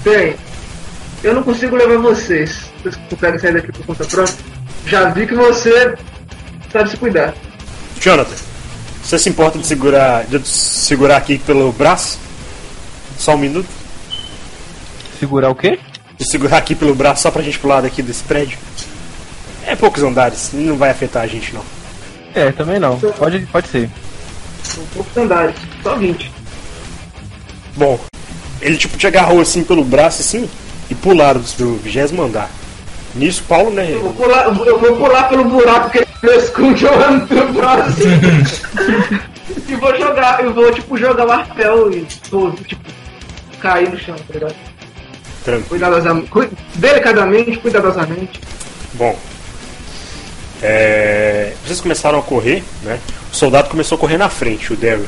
Bem, 0.03 0.35
eu 1.23 1.33
não 1.33 1.43
consigo 1.43 1.75
levar 1.75 1.97
vocês. 1.97 2.69
Vocês 2.83 2.97
querem 3.19 3.39
sair 3.39 3.53
daqui 3.53 3.71
por 3.71 3.85
conta 3.85 4.05
própria? 4.05 4.35
Já 4.85 5.09
vi 5.09 5.25
que 5.25 5.35
você 5.35 5.95
sabe 6.71 6.89
se 6.89 6.97
cuidar. 6.97 7.33
Jonathan, 7.99 8.35
você 9.01 9.17
se 9.17 9.29
importa 9.29 9.57
de 9.57 9.65
segurar, 9.65 10.25
de 10.25 10.45
segurar 10.47 11.17
aqui 11.17 11.37
pelo 11.39 11.71
braço? 11.71 12.19
Só 13.17 13.35
um 13.35 13.37
minuto? 13.37 13.67
Segurar 15.19 15.49
o 15.49 15.55
quê? 15.55 15.79
De 16.17 16.29
segurar 16.29 16.57
aqui 16.57 16.75
pelo 16.75 16.93
braço 16.93 17.23
só 17.23 17.31
pra 17.31 17.41
gente 17.41 17.57
pular 17.57 17.81
daqui 17.81 18.01
desse 18.01 18.23
prédio? 18.23 18.57
É 19.65 19.75
poucos 19.75 20.03
andares, 20.03 20.51
não 20.53 20.77
vai 20.77 20.89
afetar 20.89 21.23
a 21.23 21.27
gente 21.27 21.53
não. 21.53 21.63
É, 22.35 22.51
também 22.51 22.79
não. 22.79 22.99
Pode, 22.99 23.39
pode 23.47 23.67
ser. 23.67 23.89
São 24.67 24.83
poucos 24.93 25.17
andares, 25.17 25.55
só 25.81 25.95
20. 25.95 26.31
Bom, 27.75 27.99
ele 28.61 28.77
tipo 28.77 28.97
te 28.97 29.07
agarrou 29.07 29.41
assim 29.41 29.63
pelo 29.63 29.83
braço 29.83 30.21
assim 30.21 30.49
e 30.89 30.95
pularam 30.95 31.41
do 31.57 31.75
vigésimo 31.77 32.23
andar. 32.23 32.49
Nisso, 33.15 33.43
Paulo, 33.47 33.71
né? 33.71 33.89
Eu 33.91 34.01
vou 34.01 34.13
pular, 34.13 34.45
eu 34.45 34.79
vou 34.79 34.95
pular 34.95 35.23
pelo 35.29 35.45
buraco 35.45 35.89
que 35.89 35.97
ele 35.99 36.07
fez 36.19 36.49
com 36.49 36.63
o 36.69 36.73
Johan 36.73 37.25
no 37.29 37.53
braço. 37.53 38.01
e 39.67 39.75
vou 39.75 39.97
jogar, 39.97 40.43
eu 40.43 40.53
vou 40.53 40.71
tipo 40.71 40.97
jogar 40.97 41.25
o 41.25 41.31
artel 41.31 41.91
e 41.91 42.07
vou, 42.29 42.51
tipo, 42.51 42.81
cair 43.59 43.89
no 43.89 43.97
chão, 43.97 44.15
tá 44.15 44.33
ligado? 44.33 44.55
Tranquilo. 45.43 45.69
Cuidadosamente, 45.69 46.29
cui- 46.29 46.49
delicadamente, 46.75 47.57
cuidadosamente. 47.57 48.39
Bom, 48.93 49.17
é, 50.61 51.53
vocês 51.65 51.81
começaram 51.81 52.19
a 52.19 52.23
correr, 52.23 52.63
né? 52.83 52.99
O 53.37 53.39
soldado 53.39 53.69
começou 53.69 53.97
a 53.97 53.99
correr 53.99 54.17
na 54.17 54.29
frente, 54.29 54.73
o 54.73 54.75
Daryl. 54.75 55.05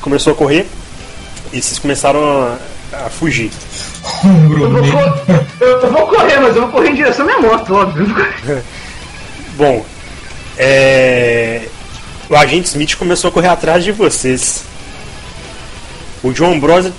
Começou 0.00 0.32
a 0.32 0.36
correr 0.36 0.66
e 1.52 1.60
vocês 1.60 1.78
começaram 1.78 2.18
a, 2.24 2.56
a 3.04 3.10
fugir. 3.10 3.50
Eu 4.24 4.70
vou, 4.70 5.82
eu 5.82 5.92
vou 5.92 6.06
correr, 6.06 6.40
mas 6.40 6.56
eu 6.56 6.62
vou 6.62 6.70
correr 6.70 6.88
em 6.88 6.94
direção 6.94 7.28
à 7.28 7.36
minha 7.36 7.40
moto, 7.42 7.74
óbvio. 7.74 8.06
Bom, 9.58 9.84
é, 10.56 11.68
o 12.30 12.36
agente 12.36 12.68
Smith 12.68 12.96
começou 12.96 13.28
a 13.28 13.32
correr 13.32 13.48
atrás 13.48 13.84
de 13.84 13.92
vocês. 13.92 14.64
O 16.22 16.32
John 16.32 16.54
Ambrose 16.54 16.90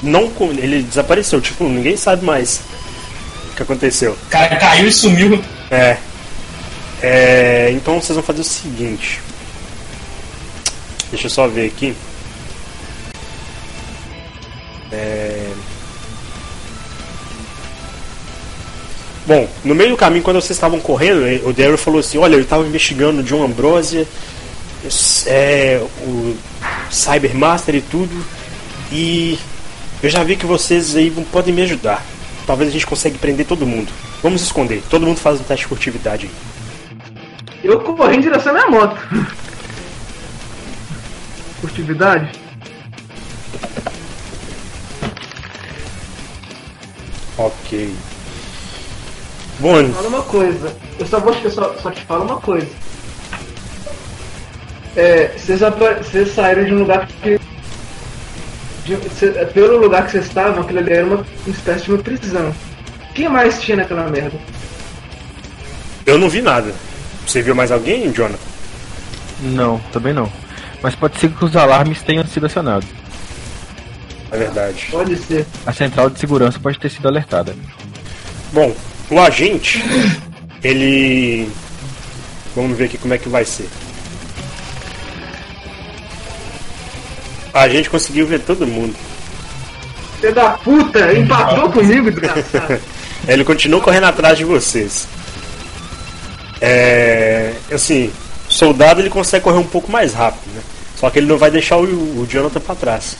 não 0.00 0.30
ele 0.56 0.80
desapareceu, 0.80 1.40
tipo, 1.40 1.64
ninguém 1.64 1.96
sabe 1.96 2.24
mais 2.24 2.60
o 3.50 3.56
que 3.56 3.64
aconteceu. 3.64 4.12
O 4.12 4.30
cara 4.30 4.54
caiu 4.54 4.86
e 4.86 4.92
sumiu. 4.92 5.42
É. 5.72 5.96
É, 7.06 7.70
então 7.70 8.00
vocês 8.00 8.16
vão 8.16 8.22
fazer 8.22 8.40
o 8.40 8.44
seguinte. 8.44 9.20
Deixa 11.10 11.26
eu 11.26 11.30
só 11.30 11.46
ver 11.46 11.66
aqui. 11.66 11.94
É... 14.90 15.52
Bom, 19.26 19.46
no 19.62 19.74
meio 19.74 19.90
do 19.90 19.96
caminho, 19.98 20.22
quando 20.22 20.40
vocês 20.40 20.56
estavam 20.56 20.80
correndo, 20.80 21.46
o 21.46 21.52
Daryl 21.52 21.76
falou 21.76 22.00
assim: 22.00 22.16
Olha, 22.16 22.36
eu 22.36 22.40
estava 22.40 22.66
investigando 22.66 23.20
o 23.20 23.22
John 23.22 23.44
Ambrosia, 23.44 24.08
é, 25.26 25.82
o 26.06 26.34
Cybermaster 26.90 27.74
e 27.74 27.82
tudo, 27.82 28.24
e 28.90 29.38
eu 30.02 30.08
já 30.08 30.24
vi 30.24 30.36
que 30.36 30.46
vocês 30.46 30.96
aí 30.96 31.10
podem 31.30 31.52
me 31.52 31.60
ajudar. 31.62 32.02
Talvez 32.46 32.70
a 32.70 32.72
gente 32.72 32.86
consiga 32.86 33.18
prender 33.18 33.44
todo 33.44 33.66
mundo. 33.66 33.92
Vamos 34.22 34.40
esconder. 34.40 34.82
Todo 34.88 35.06
mundo 35.06 35.18
faz 35.18 35.38
um 35.38 35.44
teste 35.44 35.64
de 35.64 35.68
furtividade 35.68 36.26
aí. 36.26 36.53
Eu 37.64 37.80
corri 37.80 38.16
em 38.16 38.20
direção 38.20 38.52
à 38.52 38.54
minha 38.54 38.70
moto. 38.70 39.00
Furtividade? 41.62 42.30
Ok. 47.38 47.94
Bom, 49.60 49.92
Fala 49.92 50.08
uma 50.08 50.22
coisa. 50.22 50.76
Eu 50.98 51.06
só 51.06 51.18
vou 51.20 51.32
eu 51.42 51.50
só, 51.50 51.74
só 51.78 51.90
te 51.90 52.02
falo 52.02 52.24
uma 52.24 52.36
coisa. 52.40 52.68
É, 54.96 55.28
vocês, 55.36 55.60
vocês 55.60 56.34
saíram 56.34 56.64
de 56.64 56.74
um 56.74 56.78
lugar 56.80 57.06
que. 57.06 57.40
de- 58.84 59.10
cê- 59.18 59.32
pelo 59.46 59.78
lugar 59.78 60.04
que 60.04 60.12
vocês 60.12 60.26
estavam, 60.26 60.62
aquilo 60.62 60.80
ali 60.80 60.92
era 60.92 61.06
uma 61.06 61.24
espécie 61.46 61.84
de 61.86 61.92
uma 61.92 62.02
prisão. 62.02 62.54
Quem 63.14 63.28
mais 63.28 63.60
tinha 63.62 63.78
naquela 63.78 64.08
merda? 64.08 64.38
eu 66.06 66.18
não 66.18 66.28
vi 66.28 66.42
nada. 66.42 66.74
Você 67.26 67.42
viu 67.42 67.54
mais 67.54 67.70
alguém, 67.72 68.12
Jonathan? 68.12 68.38
Não, 69.40 69.78
também 69.92 70.12
não. 70.12 70.30
Mas 70.82 70.94
pode 70.94 71.18
ser 71.18 71.30
que 71.30 71.44
os 71.44 71.56
alarmes 71.56 72.02
tenham 72.02 72.24
sido 72.26 72.46
acionados. 72.46 72.88
É 74.30 74.36
verdade. 74.36 74.88
Pode 74.90 75.16
ser. 75.16 75.46
A 75.64 75.72
central 75.72 76.10
de 76.10 76.18
segurança 76.18 76.58
pode 76.58 76.78
ter 76.78 76.90
sido 76.90 77.08
alertada. 77.08 77.54
Bom, 78.52 78.74
o 79.10 79.20
agente, 79.20 79.82
ele. 80.62 81.48
Vamos 82.54 82.76
ver 82.76 82.84
aqui 82.84 82.98
como 82.98 83.14
é 83.14 83.18
que 83.18 83.28
vai 83.28 83.44
ser. 83.44 83.68
A 87.52 87.68
gente 87.68 87.88
conseguiu 87.88 88.26
ver 88.26 88.40
todo 88.40 88.66
mundo. 88.66 88.94
Filho 90.20 90.34
da 90.34 90.50
puta, 90.50 91.12
empatou 91.14 91.70
comigo, 91.72 92.10
desgraçado. 92.10 92.80
Ele 93.26 93.44
continua 93.44 93.80
correndo 93.80 94.04
atrás 94.04 94.36
de 94.36 94.44
vocês. 94.44 95.06
É. 96.64 97.52
Assim, 97.70 98.10
o 98.48 98.52
soldado 98.52 99.00
ele 99.00 99.10
consegue 99.10 99.44
correr 99.44 99.58
um 99.58 99.66
pouco 99.66 99.92
mais 99.92 100.14
rápido, 100.14 100.50
né? 100.54 100.62
Só 100.96 101.10
que 101.10 101.18
ele 101.18 101.26
não 101.26 101.36
vai 101.36 101.50
deixar 101.50 101.76
o, 101.76 101.82
o 101.82 102.26
Jonathan 102.26 102.60
pra 102.60 102.74
trás. 102.74 103.16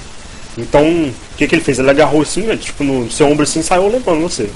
Então, 0.57 0.85
o 0.85 1.15
que, 1.37 1.47
que 1.47 1.55
ele 1.55 1.63
fez? 1.63 1.79
Ele 1.79 1.91
agarrou 1.91 2.23
assim, 2.23 2.43
né, 2.43 2.57
tipo, 2.57 2.83
no 2.85 3.11
seu 3.11 3.27
ombro 3.29 3.43
assim 3.43 3.61
saiu 3.61 3.89
levando 3.89 4.23
você. 4.23 4.49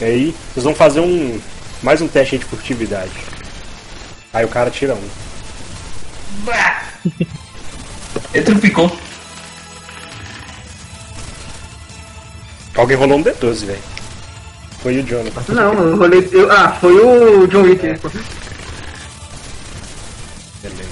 E 0.00 0.04
aí, 0.04 0.34
vocês 0.52 0.64
vão 0.64 0.74
fazer 0.74 1.00
um. 1.00 1.38
Mais 1.82 2.00
um 2.00 2.08
teste 2.08 2.38
de 2.38 2.44
furtividade. 2.44 3.12
Aí 4.32 4.44
o 4.44 4.48
cara 4.48 4.70
tira 4.70 4.94
um. 4.94 5.08
Bah! 6.44 6.82
Ele 8.32 8.44
trupicou. 8.44 8.96
Alguém 12.74 12.96
rolou 12.96 13.18
um 13.18 13.24
D12, 13.24 13.66
velho. 13.66 13.97
Foi 14.82 14.98
o 14.98 15.02
Jonathan. 15.06 15.42
Não, 15.52 15.72
eu 15.74 15.96
rolei. 15.96 16.28
eu- 16.32 16.50
ah, 16.52 16.76
foi 16.80 16.92
o 16.94 17.46
John 17.48 17.62
Wick. 17.62 17.82
Beleza. 20.62 20.88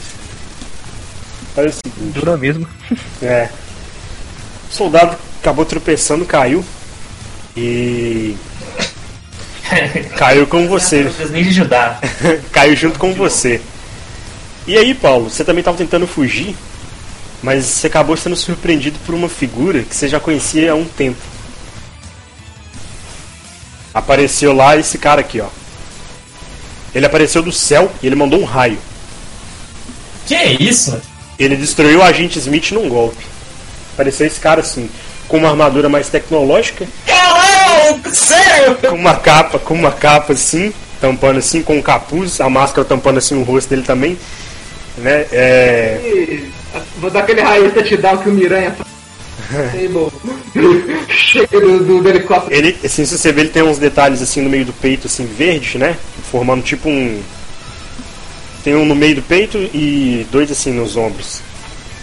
Olha 1.57 1.69
o 1.69 1.73
seguinte. 1.73 2.13
Dura 2.19 2.37
mesmo. 2.37 2.67
É. 3.23 3.49
O 4.71 4.73
soldado 4.75 5.17
acabou 5.41 5.65
tropeçando, 5.65 6.25
caiu. 6.27 6.65
E. 7.57 8.37
Caiu 10.19 10.47
com 10.47 10.69
você. 10.69 11.11
Nem 11.31 11.43
de 11.45 11.49
ajudar. 11.51 12.01
caiu 12.53 12.77
junto 12.77 12.99
com 12.99 13.15
você. 13.15 13.61
E 14.67 14.77
aí, 14.77 14.95
Paulo, 14.95 15.31
você 15.31 15.45
também 15.45 15.61
estava 15.61 15.77
tentando 15.79 16.07
fugir, 16.07 16.55
mas 17.43 17.65
você 17.65 17.87
acabou 17.87 18.17
sendo 18.17 18.37
surpreendido 18.37 18.99
por 19.07 19.15
uma 19.15 19.29
figura 19.29 19.83
que 19.83 19.95
você 19.97 20.09
já 20.09 20.21
conhecia 20.21 20.73
há 20.73 20.75
um 20.75 20.85
tempo. 20.85 21.17
Apareceu 23.97 24.53
lá 24.53 24.77
esse 24.77 24.99
cara 24.99 25.23
aqui, 25.23 25.41
ó. 25.41 25.47
Ele 26.95 27.07
apareceu 27.07 27.43
do 27.43 27.51
céu 27.51 27.91
e 28.03 28.07
ele 28.07 28.15
mandou 28.15 28.39
um 28.39 28.45
raio. 28.45 28.79
Que 30.27 30.35
isso? 30.63 31.01
Ele 31.39 31.57
destruiu 31.57 32.01
o 32.01 32.03
agente 32.03 32.39
Smith 32.39 32.73
num 32.73 32.91
golpe. 32.91 33.25
Apareceu 33.95 34.27
esse 34.27 34.39
cara 34.39 34.61
assim, 34.61 34.91
com 35.29 35.39
uma 35.39 35.49
armadura 35.49 35.89
mais 35.89 36.11
tecnológica, 36.11 36.87
Caralho! 37.07 38.15
Sério? 38.15 38.75
com 38.77 38.97
uma 38.97 39.15
capa, 39.17 39.59
com 39.59 39.73
uma 39.73 39.91
capa 39.93 40.35
assim, 40.35 40.75
tampando 41.01 41.39
assim, 41.39 41.63
com 41.63 41.77
um 41.79 41.83
capuz, 41.83 42.39
a 42.39 42.51
máscara 42.51 42.87
tampando 42.87 43.17
assim 43.17 43.35
o 43.35 43.43
rosto 43.45 43.71
dele 43.71 43.83
também. 43.83 44.19
Né? 44.99 45.27
É, 45.33 46.01
E- 46.05 46.51
Vou 46.99 47.11
dar 47.11 47.21
aquele 47.21 47.41
raio 47.41 47.71
touchdown 47.73 48.19
que 48.19 48.29
o 48.29 48.33
Miranha 48.33 48.73
faz. 48.73 48.87
Chega 51.09 51.61
do, 51.61 51.85
do, 51.85 52.03
do 52.03 52.09
helicóptero. 52.09 52.55
ele, 52.55 52.77
assim, 52.85 53.05
se 53.05 53.17
você 53.19 53.33
ver, 53.33 53.43
ele 53.43 53.51
tem 53.51 53.63
uns 53.63 53.79
detalhes 53.79 54.23
assim 54.23 54.41
no 54.41 54.49
meio 54.51 54.65
do 54.65 54.73
peito, 54.73 55.07
assim, 55.07 55.27
verde, 55.27 55.79
né? 55.79 55.97
Formando 56.31 56.63
tipo 56.63 56.89
um. 56.89 57.21
Tem 58.65 58.75
um 58.75 58.85
no 58.85 58.95
meio 58.95 59.17
do 59.17 59.23
peito 59.23 59.59
e 59.59 60.27
dois 60.31 60.51
assim 60.51 60.73
nos 60.73 60.97
ombros. 60.97 61.41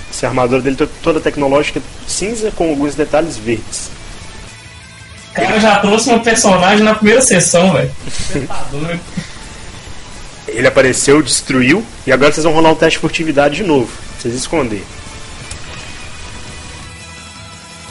Essa 0.09 0.27
armadura 0.27 0.61
dele 0.61 0.75
to- 0.75 0.89
toda 1.01 1.19
tecnológica 1.19 1.81
cinza 2.07 2.51
com 2.51 2.69
alguns 2.69 2.95
detalhes 2.95 3.35
verdes. 3.37 3.89
Cara 5.33 5.59
já 5.59 5.79
trouxe 5.79 6.09
um 6.11 6.19
personagem 6.19 6.83
na 6.85 6.93
primeira 6.95 7.21
sessão, 7.21 7.73
velho. 7.73 7.91
Tá. 8.47 8.65
Ele 10.47 10.67
apareceu, 10.67 11.21
destruiu, 11.21 11.83
e 12.05 12.11
agora 12.11 12.31
vocês 12.31 12.43
vão 12.43 12.53
rolar 12.53 12.71
um 12.71 12.75
teste 12.75 12.97
de 12.97 13.01
furtividade 13.01 13.55
de 13.55 13.63
novo. 13.63 13.87
pra 13.87 14.21
Vocês 14.21 14.35
esconder. 14.35 14.83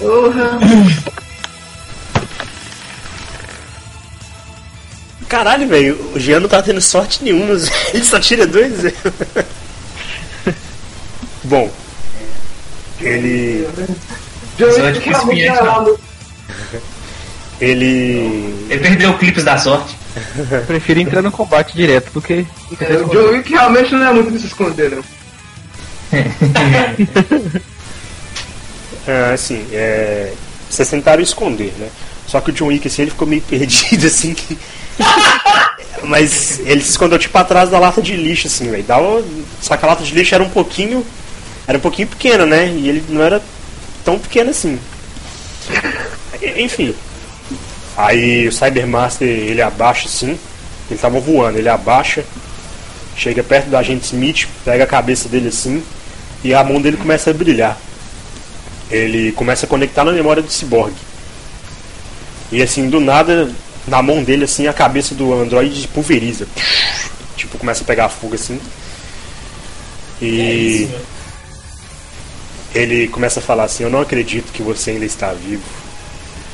Porra. 0.03 0.59
Caralho, 5.29 5.67
velho, 5.69 6.13
o 6.15 6.19
Jean 6.21 6.41
não 6.41 6.49
tá 6.49 6.61
tendo 6.63 6.81
sorte 6.81 7.23
nenhuma, 7.25 7.55
ele 7.95 8.05
só 8.05 8.19
tira 8.21 8.47
dois. 8.47 8.73
Bom, 11.45 11.71
ele. 13.01 13.67
Lá 15.63 15.81
no- 15.83 15.99
Ele. 17.61 18.67
Ele 18.69 18.79
perdeu 18.81 19.11
o 19.11 19.19
clipes 19.19 19.45
da 19.45 19.57
sorte. 19.59 19.97
Eu 20.51 20.63
prefiro 20.67 21.01
entrar 21.01 21.23
no 21.23 21.33
combate 21.33 21.75
direto 21.75 22.13
do 22.13 22.21
que. 22.21 22.47
É, 22.81 22.93
o 22.97 23.09
John 23.09 23.31
Wick 23.31 23.51
realmente 23.51 23.93
não 23.95 24.07
é 24.07 24.13
muito 24.13 24.31
de 24.33 24.39
se 24.41 24.47
esconder, 24.49 24.91
não. 24.91 25.03
É, 29.07 29.33
assim, 29.35 29.67
é, 29.73 30.33
vocês 30.71 30.89
tentaram 30.89 31.23
esconder, 31.23 31.73
né? 31.79 31.89
Só 32.27 32.41
que 32.41 32.51
o 32.51 32.53
John 32.53 32.67
Wick, 32.67 32.87
assim, 32.87 33.03
ele 33.03 33.11
ficou 33.11 33.27
meio 33.27 33.43
perdido, 33.49 34.07
assim. 34.07 34.35
que- 34.35 34.59
Mas 36.05 36.61
ele 36.61 36.81
se 36.83 36.91
escondeu, 36.91 37.19
tipo, 37.19 37.37
atrás 37.39 37.71
da 37.71 37.79
lata 37.79 38.01
de 38.03 38.17
lixo, 38.17 38.47
assim, 38.47 38.71
velho. 38.71 38.85
Só 39.61 39.77
que 39.77 39.85
a 39.85 39.89
lata 39.89 40.03
de 40.03 40.13
lixo 40.15 40.35
era 40.35 40.43
um 40.43 40.49
pouquinho. 40.51 41.05
Era 41.67 41.79
um 41.79 41.81
pouquinho 41.81 42.09
pequena, 42.09 42.45
né? 42.45 42.67
E 42.69 42.89
ele 42.89 43.05
não 43.09 43.23
era 43.23 43.41
tão 44.05 44.19
pequeno 44.19 44.51
assim. 44.51 44.79
Enfim. 46.57 46.95
Aí 47.97 48.49
o 48.49 48.53
Cybermaster, 48.53 49.29
ele 49.29 49.63
abaixa, 49.63 50.07
assim. 50.07 50.39
Ele 50.91 50.99
tava 50.99 51.21
voando, 51.21 51.59
ele 51.59 51.69
abaixa. 51.69 52.25
Chega 53.17 53.43
perto 53.43 53.69
do 53.69 53.77
agente 53.77 54.07
Smith, 54.07 54.49
pega 54.65 54.85
a 54.85 54.87
cabeça 54.87 55.29
dele 55.29 55.49
assim. 55.49 55.83
E 56.43 56.53
a 56.53 56.65
mão 56.65 56.81
dele 56.81 56.97
começa 56.97 57.31
a 57.31 57.33
brilhar 57.35 57.79
ele 58.91 59.33
começa 59.33 59.67
a 59.67 59.69
conectar 59.69 60.05
na 60.05 60.13
memória 60.13 60.43
do 60.43 60.51
ciborgue. 60.53 60.97
E 62.51 62.63
assim, 62.63 62.89
do 62.89 63.01
nada, 63.01 63.51
na 63.87 64.03
mão 64.03 64.23
dele, 64.23 64.45
assim, 64.45 64.67
a 64.67 64.73
cabeça 64.73 65.15
do 65.15 65.33
androide 65.33 65.89
pulveriza. 65.89 66.47
Tipo, 67.37 67.59
começa 67.59 67.83
a 67.83 67.87
pegar 67.87 68.09
fogo 68.09 68.35
assim. 68.35 68.61
É 70.45 70.55
E 70.55 70.57
isso, 70.57 70.87
velho. 70.87 71.07
ele 72.75 73.09
começa 73.09 73.41
a 73.41 73.43
falar 73.43 73.65
assim: 73.65 73.83
Eu 73.85 73.91
não 73.91 74.01
acredito 74.01 74.53
que 74.53 74.63
você 74.63 74.91
ainda 74.93 75.05
está 75.05 75.33
vivo. 75.33 75.63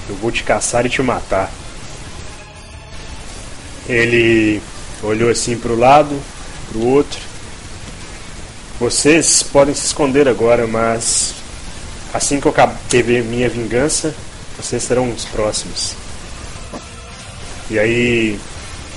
Eu 0.09 0.17
vou 0.17 0.31
te 0.33 0.43
caçar 0.45 0.87
e 0.87 0.91
te 0.91 1.03
matar. 1.03 1.53
Ele 3.89 4.61
olhou 5.03 5.31
assim 5.31 5.57
para 5.59 5.73
o 5.73 5.79
lado, 5.79 6.21
para 6.69 6.79
o 6.79 6.87
outro. 6.87 7.21
Vocês 8.79 9.43
podem 9.43 9.75
se 9.75 9.87
esconder 9.87 10.29
agora, 10.29 10.67
mas 10.67 11.35
assim 12.13 12.41
que 12.41 12.47
eu 12.47 12.55
ver 13.03 13.25
minha 13.25 13.49
vingança, 13.49 14.15
vocês 14.57 14.83
serão 14.83 15.11
os 15.11 15.25
próximos. 15.25 15.95
E 17.71 17.79
aí 17.79 18.39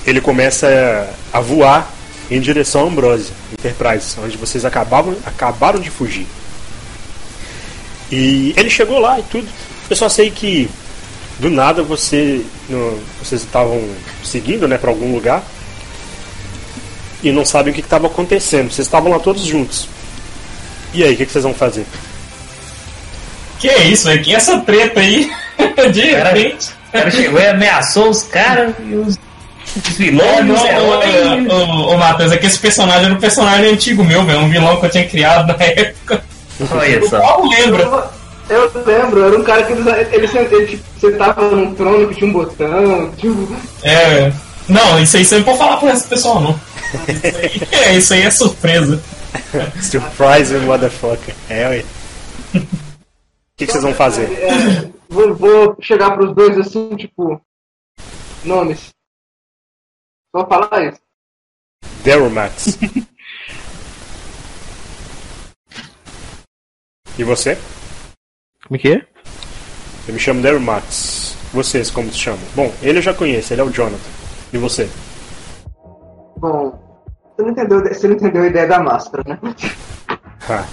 ele 0.05 0.21
começa 0.21 1.09
a 1.31 1.39
voar 1.39 1.91
em 2.29 2.39
direção 2.39 2.85
a 2.85 2.87
Ambrosia 2.87 3.33
Enterprise, 3.51 4.15
onde 4.23 4.37
vocês 4.37 4.63
acabavam, 4.63 5.15
acabaram 5.25 5.79
de 5.79 5.89
fugir. 5.89 6.25
E 8.11 8.53
ele 8.57 8.69
chegou 8.69 8.99
lá 8.99 9.19
e 9.19 9.23
tudo. 9.23 9.47
Eu 9.89 9.95
só 9.95 10.07
sei 10.07 10.31
que 10.31 10.69
do 11.39 11.49
nada 11.49 11.83
você, 11.83 12.45
no, 12.69 12.99
vocês 13.21 13.41
estavam 13.41 13.83
seguindo, 14.23 14.67
né, 14.67 14.77
para 14.77 14.89
algum 14.89 15.13
lugar 15.13 15.43
e 17.23 17.31
não 17.31 17.45
sabem 17.45 17.71
o 17.71 17.75
que 17.75 17.81
estava 17.81 18.07
acontecendo. 18.07 18.71
Vocês 18.71 18.87
estavam 18.87 19.11
lá 19.11 19.19
todos 19.19 19.43
juntos. 19.43 19.87
E 20.93 21.03
aí, 21.03 21.13
o 21.13 21.17
que, 21.17 21.25
que 21.25 21.31
vocês 21.31 21.43
vão 21.43 21.53
fazer? 21.53 21.85
Que 23.61 23.69
é 23.69 23.83
isso, 23.83 24.07
velho? 24.07 24.23
Que 24.23 24.33
é 24.33 24.37
essa 24.37 24.59
treta 24.59 24.99
aí? 24.99 25.31
De 25.93 26.11
Cara, 26.11 26.29
repente. 26.31 26.69
O 26.89 26.91
cara 26.91 27.11
chegou 27.11 27.39
e 27.39 27.47
ameaçou 27.47 28.09
os 28.09 28.23
caras 28.23 28.73
e 28.83 28.95
os, 28.95 29.19
os 29.77 29.97
vilões, 29.97 30.49
ô, 30.49 31.53
ô, 31.53 31.93
ô, 31.93 31.97
Matheus, 31.97 32.31
é 32.31 32.37
que 32.37 32.47
esse 32.47 32.57
personagem 32.57 33.05
era 33.05 33.13
um 33.13 33.19
personagem 33.19 33.71
antigo 33.71 34.03
meu, 34.03 34.25
velho. 34.25 34.39
Um 34.39 34.49
vilão 34.49 34.77
que 34.79 34.87
eu 34.87 34.89
tinha 34.89 35.07
criado 35.07 35.47
na 35.47 35.53
época. 35.63 36.23
Olha 36.71 36.99
O 36.99 37.09
só. 37.09 37.19
Paulo 37.19 37.49
lembra. 37.49 38.09
Eu 38.49 38.71
lembro, 38.85 39.23
era 39.23 39.37
um 39.37 39.43
cara 39.43 39.63
que 39.63 39.73
ele, 39.73 39.89
ele, 40.11 40.55
ele, 40.55 40.83
sentava 40.99 41.49
num 41.51 41.73
trono 41.75 42.09
que 42.09 42.15
tinha 42.15 42.29
um 42.29 42.33
botão, 42.33 43.11
tipo. 43.15 43.55
É. 43.83 44.31
Não, 44.67 44.99
isso 44.99 45.17
aí 45.17 45.23
você 45.23 45.35
não 45.37 45.43
pode 45.43 45.57
falar 45.59 45.77
resto 45.77 46.05
do 46.05 46.09
pessoal, 46.09 46.41
não. 46.41 46.59
Isso 47.07 47.37
aí, 47.37 47.61
é, 47.71 47.95
isso 47.95 48.13
aí 48.13 48.21
é 48.23 48.31
surpresa. 48.31 49.01
Surprise 49.81 50.53
motherfucker. 50.57 51.35
É, 51.49 51.67
ué. 51.67 51.85
O 53.61 53.63
que, 53.63 53.67
que 53.67 53.73
vocês 53.73 53.83
vão 53.83 53.93
fazer? 53.93 54.23
É, 54.41 54.91
vou, 55.07 55.35
vou 55.35 55.77
chegar 55.79 56.17
pros 56.17 56.33
dois 56.33 56.57
assim, 56.57 56.95
tipo. 56.95 57.39
Nomes. 58.43 58.89
Só 60.35 60.47
falar 60.47 60.87
isso. 60.87 60.99
Daryl 62.03 62.31
Max. 62.31 62.79
E 67.19 67.23
você? 67.23 67.55
Como 68.63 68.77
é 68.77 68.79
que 68.79 68.93
é? 68.93 69.05
Eu 70.07 70.13
me 70.13 70.19
chamo 70.19 70.41
Daryl 70.41 70.61
Max. 70.61 71.35
Vocês, 71.53 71.91
como 71.91 72.09
se 72.11 72.17
chamam? 72.17 72.39
Bom, 72.55 72.73
ele 72.81 72.97
eu 72.97 73.01
já 73.03 73.13
conheço, 73.13 73.53
ele 73.53 73.61
é 73.61 73.63
o 73.63 73.69
Jonathan. 73.69 74.09
E 74.51 74.57
você? 74.57 74.89
Bom, 76.37 77.03
você 77.35 77.43
não 77.43 77.51
entendeu, 77.51 77.83
você 77.83 78.07
não 78.07 78.15
entendeu 78.15 78.41
a 78.41 78.47
ideia 78.47 78.65
da 78.65 78.79
máscara, 78.79 79.23
né? 79.27 79.39
Ah, 80.49 80.65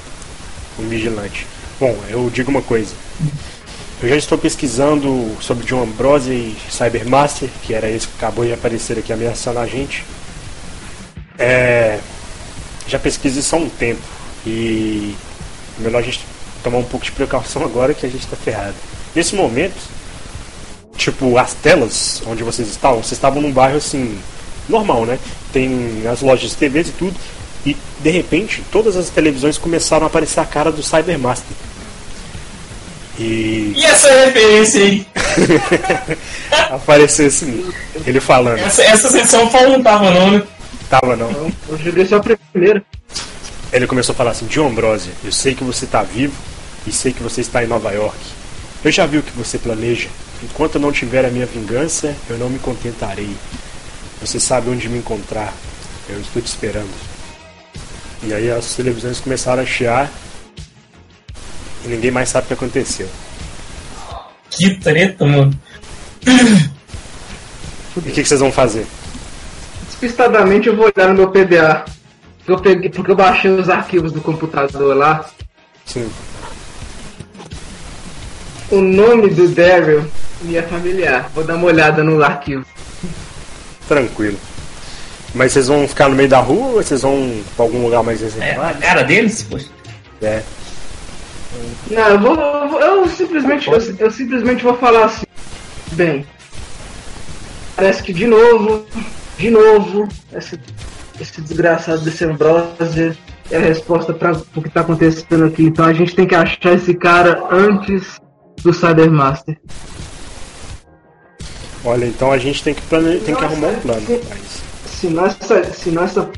um 0.78 0.88
vigilante. 0.88 1.57
Bom, 1.80 1.96
eu 2.08 2.28
digo 2.28 2.50
uma 2.50 2.62
coisa. 2.62 2.92
Eu 4.02 4.08
já 4.08 4.16
estou 4.16 4.36
pesquisando 4.36 5.36
sobre 5.40 5.64
John 5.64 5.84
Ambrose 5.84 6.32
e 6.32 6.56
Cybermaster, 6.68 7.48
que 7.62 7.72
era 7.72 7.88
esse 7.88 8.08
que 8.08 8.14
acabou 8.16 8.44
de 8.44 8.52
aparecer 8.52 8.98
aqui 8.98 9.12
ameaçando 9.12 9.60
a 9.60 9.66
gente. 9.66 10.04
É, 11.38 12.00
já 12.88 12.98
pesquisei 12.98 13.44
há 13.52 13.62
um 13.62 13.68
tempo. 13.68 14.02
E 14.44 15.14
é 15.78 15.82
melhor 15.84 16.00
a 16.00 16.02
gente 16.02 16.26
tomar 16.64 16.78
um 16.78 16.84
pouco 16.84 17.04
de 17.04 17.12
precaução 17.12 17.62
agora 17.62 17.94
que 17.94 18.04
a 18.04 18.08
gente 18.08 18.24
está 18.24 18.36
ferrado. 18.36 18.74
Nesse 19.14 19.36
momento, 19.36 19.80
tipo, 20.96 21.38
as 21.38 21.54
telas 21.54 22.22
onde 22.26 22.42
vocês 22.42 22.68
estavam, 22.68 22.98
vocês 22.98 23.12
estavam 23.12 23.40
num 23.40 23.52
bairro 23.52 23.76
assim, 23.76 24.18
normal, 24.68 25.06
né? 25.06 25.16
Tem 25.52 26.04
as 26.10 26.22
lojas 26.22 26.50
de 26.50 26.56
TVs 26.56 26.88
e 26.88 26.92
tudo. 26.92 27.16
E 27.66 27.76
de 28.00 28.10
repente, 28.10 28.62
todas 28.70 28.96
as 28.96 29.10
televisões 29.10 29.58
começaram 29.58 30.04
a 30.04 30.06
aparecer 30.06 30.40
a 30.40 30.44
cara 30.44 30.70
do 30.70 30.82
Cybermaster. 30.82 31.56
E 33.18 33.72
E 33.76 33.84
essa 33.84 34.08
referência 34.24 34.80
aí? 34.80 35.06
apareceu 36.70 37.26
assim, 37.26 37.72
ele 38.06 38.20
falando. 38.20 38.58
Essa, 38.58 38.82
essa 38.82 39.10
sessão 39.10 39.44
o 39.44 39.50
Paulo 39.50 39.70
não 39.70 39.82
tava, 39.82 40.10
não, 40.10 40.30
né? 40.30 40.42
Tava 40.88 41.16
não. 41.16 41.52
Eu 41.68 41.78
joguei 41.78 42.06
só 42.06 42.16
a 42.16 42.20
primeira. 42.20 42.82
Ele 43.72 43.86
começou 43.86 44.12
a 44.14 44.16
falar 44.16 44.30
assim, 44.30 44.46
John 44.46 44.68
Ambrose, 44.68 45.10
eu 45.22 45.32
sei 45.32 45.54
que 45.54 45.62
você 45.62 45.84
está 45.84 46.02
vivo 46.02 46.34
e 46.86 46.92
sei 46.92 47.12
que 47.12 47.22
você 47.22 47.40
está 47.42 47.62
em 47.62 47.66
Nova 47.66 47.90
York. 47.92 48.16
Eu 48.82 48.90
já 48.90 49.04
vi 49.04 49.18
o 49.18 49.22
que 49.22 49.36
você 49.36 49.58
planeja. 49.58 50.08
Enquanto 50.42 50.76
eu 50.76 50.80
não 50.80 50.92
tiver 50.92 51.24
a 51.24 51.30
minha 51.30 51.44
vingança, 51.44 52.14
eu 52.30 52.38
não 52.38 52.48
me 52.48 52.58
contentarei. 52.58 53.28
Você 54.20 54.40
sabe 54.40 54.70
onde 54.70 54.88
me 54.88 54.98
encontrar. 54.98 55.52
Eu 56.08 56.20
estou 56.20 56.40
te 56.40 56.46
esperando. 56.46 56.88
E 58.22 58.32
aí 58.32 58.50
as 58.50 58.74
televisões 58.74 59.20
começaram 59.20 59.62
a 59.62 59.66
chiar 59.66 60.10
e 61.84 61.88
ninguém 61.88 62.10
mais 62.10 62.28
sabe 62.28 62.44
o 62.44 62.48
que 62.48 62.54
aconteceu. 62.54 63.08
Que 64.50 64.74
treta, 64.74 65.24
mano. 65.24 65.52
E 67.96 67.98
o 67.98 68.02
que, 68.02 68.22
que 68.22 68.24
vocês 68.24 68.40
vão 68.40 68.52
fazer? 68.52 68.86
Despistadamente 69.86 70.68
eu 70.68 70.76
vou 70.76 70.90
olhar 70.94 71.08
no 71.08 71.14
meu 71.14 71.30
PDA. 71.30 71.84
que 72.44 72.52
Eu 72.52 72.58
peguei, 72.60 72.90
porque 72.90 73.10
eu 73.10 73.16
baixei 73.16 73.50
os 73.50 73.68
arquivos 73.68 74.12
do 74.12 74.20
computador 74.20 74.96
lá. 74.96 75.28
Sim. 75.84 76.10
O 78.70 78.80
nome 78.80 79.30
do 79.30 79.48
Daryl 79.48 80.04
me 80.42 80.56
é 80.56 80.62
familiar. 80.62 81.30
Vou 81.34 81.44
dar 81.44 81.56
uma 81.56 81.66
olhada 81.66 82.04
no 82.04 82.22
arquivo. 82.22 82.64
Tranquilo. 83.88 84.38
Mas 85.34 85.52
vocês 85.52 85.68
vão 85.68 85.86
ficar 85.86 86.08
no 86.08 86.16
meio 86.16 86.28
da 86.28 86.38
rua 86.40 86.66
ou 86.68 86.82
vocês 86.82 87.02
vão 87.02 87.42
pra 87.54 87.64
algum 87.64 87.82
lugar 87.84 88.02
mais 88.02 88.20
É, 88.20 88.24
reservado? 88.24 88.78
a 88.78 88.80
cara 88.80 89.02
deles, 89.02 89.42
poxa. 89.42 89.66
É. 90.22 90.42
Não, 91.90 92.08
eu 92.08 92.18
vou. 92.18 92.34
Eu, 92.36 92.80
eu 92.80 93.08
simplesmente. 93.08 93.68
Eu, 93.68 93.78
eu 93.98 94.10
simplesmente 94.10 94.64
vou 94.64 94.74
falar 94.76 95.04
assim. 95.06 95.26
Bem. 95.92 96.26
Parece 97.76 98.02
que 98.02 98.12
de 98.12 98.26
novo. 98.26 98.84
De 99.38 99.50
novo. 99.50 100.08
Esse, 100.32 100.58
esse 101.20 101.40
desgraçado 101.40 102.00
desse 102.00 102.24
Ambrose 102.24 103.16
é 103.50 103.56
a 103.56 103.60
resposta 103.60 104.12
para 104.12 104.32
o 104.32 104.62
que 104.62 104.68
tá 104.68 104.80
acontecendo 104.80 105.44
aqui. 105.44 105.62
Então 105.64 105.84
a 105.84 105.92
gente 105.92 106.14
tem 106.14 106.26
que 106.26 106.34
achar 106.34 106.74
esse 106.74 106.94
cara 106.94 107.44
antes 107.50 108.20
do 108.62 108.72
Cybermaster. 108.72 109.58
Olha, 111.84 112.06
então 112.06 112.32
a 112.32 112.38
gente 112.38 112.62
tem 112.62 112.74
que, 112.74 112.82
plane... 112.82 113.20
tem 113.20 113.34
que 113.34 113.44
arrumar 113.44 113.68
um 113.68 113.80
plano. 113.80 114.02
Senão 114.98 115.26
essa, 115.26 115.72
senão 115.74 116.02
essa 116.02 116.28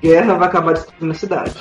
guerra 0.00 0.34
vai 0.34 0.46
acabar 0.46 0.74
destruindo 0.74 1.12
a 1.12 1.18
cidade. 1.18 1.56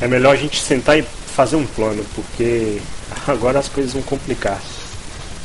É 0.00 0.06
melhor 0.06 0.34
a 0.34 0.36
gente 0.36 0.60
sentar 0.60 0.96
e 0.96 1.02
fazer 1.02 1.56
um 1.56 1.66
plano, 1.66 2.04
porque 2.14 2.80
agora 3.26 3.58
as 3.58 3.68
coisas 3.68 3.92
vão 3.92 4.02
complicar. 4.02 4.58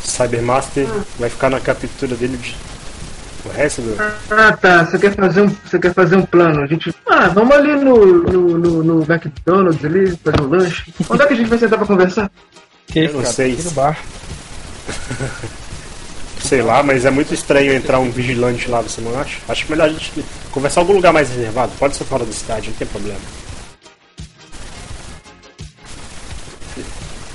Cybermaster 0.04 0.86
vai 1.18 1.32
ficar 1.32 1.50
na 1.50 1.60
captura 1.60 2.16
dele 2.16 2.38
de... 2.38 2.56
o 3.44 3.50
resto 3.50 3.82
do. 3.82 3.98
Ah 4.30 4.56
tá, 4.56 4.86
você 4.86 5.00
quer 5.00 5.16
fazer 5.16 5.42
um, 5.42 5.48
você 5.48 5.80
quer 5.80 5.94
fazer 5.96 6.16
um 6.16 6.26
plano? 6.26 6.62
A 6.62 6.68
gente, 6.68 6.94
ah, 7.08 7.28
vamos 7.30 7.56
ali 7.56 7.76
no, 7.76 8.06
no, 8.06 8.58
no, 8.60 8.84
no 8.84 9.12
McDonald's 9.12 9.84
ali, 9.84 10.16
fazer 10.18 10.42
um 10.42 10.48
lanche. 10.48 10.94
Onde 11.10 11.24
é 11.24 11.26
que 11.26 11.34
a 11.34 11.38
gente 11.38 11.50
vai 11.50 11.58
sentar 11.58 11.80
pra 11.80 11.88
conversar? 11.88 12.30
Que 12.86 13.00
Eu 13.00 13.14
não 13.14 13.22
cara? 13.22 13.34
sei. 13.34 13.54
Aqui 13.54 13.64
no 13.64 13.72
bar. 13.72 13.98
Sei 16.46 16.62
lá, 16.62 16.84
mas 16.84 17.06
é 17.06 17.10
muito 17.10 17.34
estranho 17.34 17.74
entrar 17.74 17.98
um 17.98 18.12
vigilante 18.12 18.70
lá, 18.70 18.80
você 18.80 19.02
não 19.02 19.20
acha? 19.20 19.40
Acho 19.48 19.66
melhor 19.68 19.90
a 19.90 19.92
gente 19.92 20.24
conversar 20.52 20.82
em 20.82 20.84
algum 20.84 20.94
lugar 20.94 21.12
mais 21.12 21.28
reservado. 21.30 21.72
Pode 21.80 21.96
ser 21.96 22.04
fora 22.04 22.24
da 22.24 22.32
cidade, 22.32 22.70
não 22.70 22.78
tem 22.78 22.88
problema. 22.88 23.20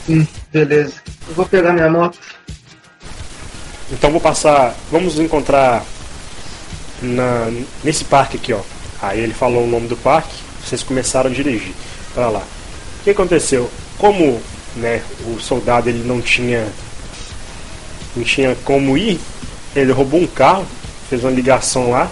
Hum, 0.09 0.25
beleza. 0.53 0.94
Eu 1.29 1.35
vou 1.35 1.44
pegar 1.44 1.73
minha 1.73 1.90
moto. 1.90 2.20
Então 3.90 4.12
vou 4.12 4.20
passar. 4.20 4.77
Vamos 4.92 5.16
nos 5.16 5.25
encontrar 5.25 5.85
na, 7.03 7.51
nesse 7.83 8.05
parque 8.05 8.37
aqui, 8.37 8.53
ó. 8.53 8.61
Aí 9.03 9.18
ele 9.18 9.35
falou 9.35 9.64
o 9.64 9.68
nome 9.68 9.88
do 9.88 9.96
parque, 9.96 10.37
vocês 10.64 10.85
começaram 10.85 11.29
a 11.29 11.35
dirigir 11.35 11.75
para 12.14 12.29
lá. 12.29 12.44
O 13.01 13.03
que 13.03 13.11
aconteceu? 13.11 13.68
Como 13.99 14.40
né, 14.77 15.03
o 15.27 15.40
soldado 15.40 15.88
ele 15.88 16.07
não 16.07 16.20
tinha 16.20 16.68
não 18.16 18.25
tinha 18.25 18.55
como 18.64 18.96
ir, 18.96 19.20
ele 19.75 19.93
roubou 19.93 20.20
um 20.20 20.26
carro, 20.26 20.66
fez 21.09 21.22
uma 21.22 21.30
ligação 21.30 21.91
lá 21.91 22.11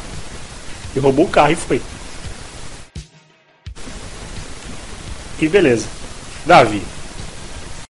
e 0.94 0.98
roubou 0.98 1.26
o 1.26 1.28
carro 1.28 1.52
e 1.52 1.56
foi. 1.56 1.82
E 5.40 5.48
beleza. 5.48 5.86
Davi, 6.44 6.82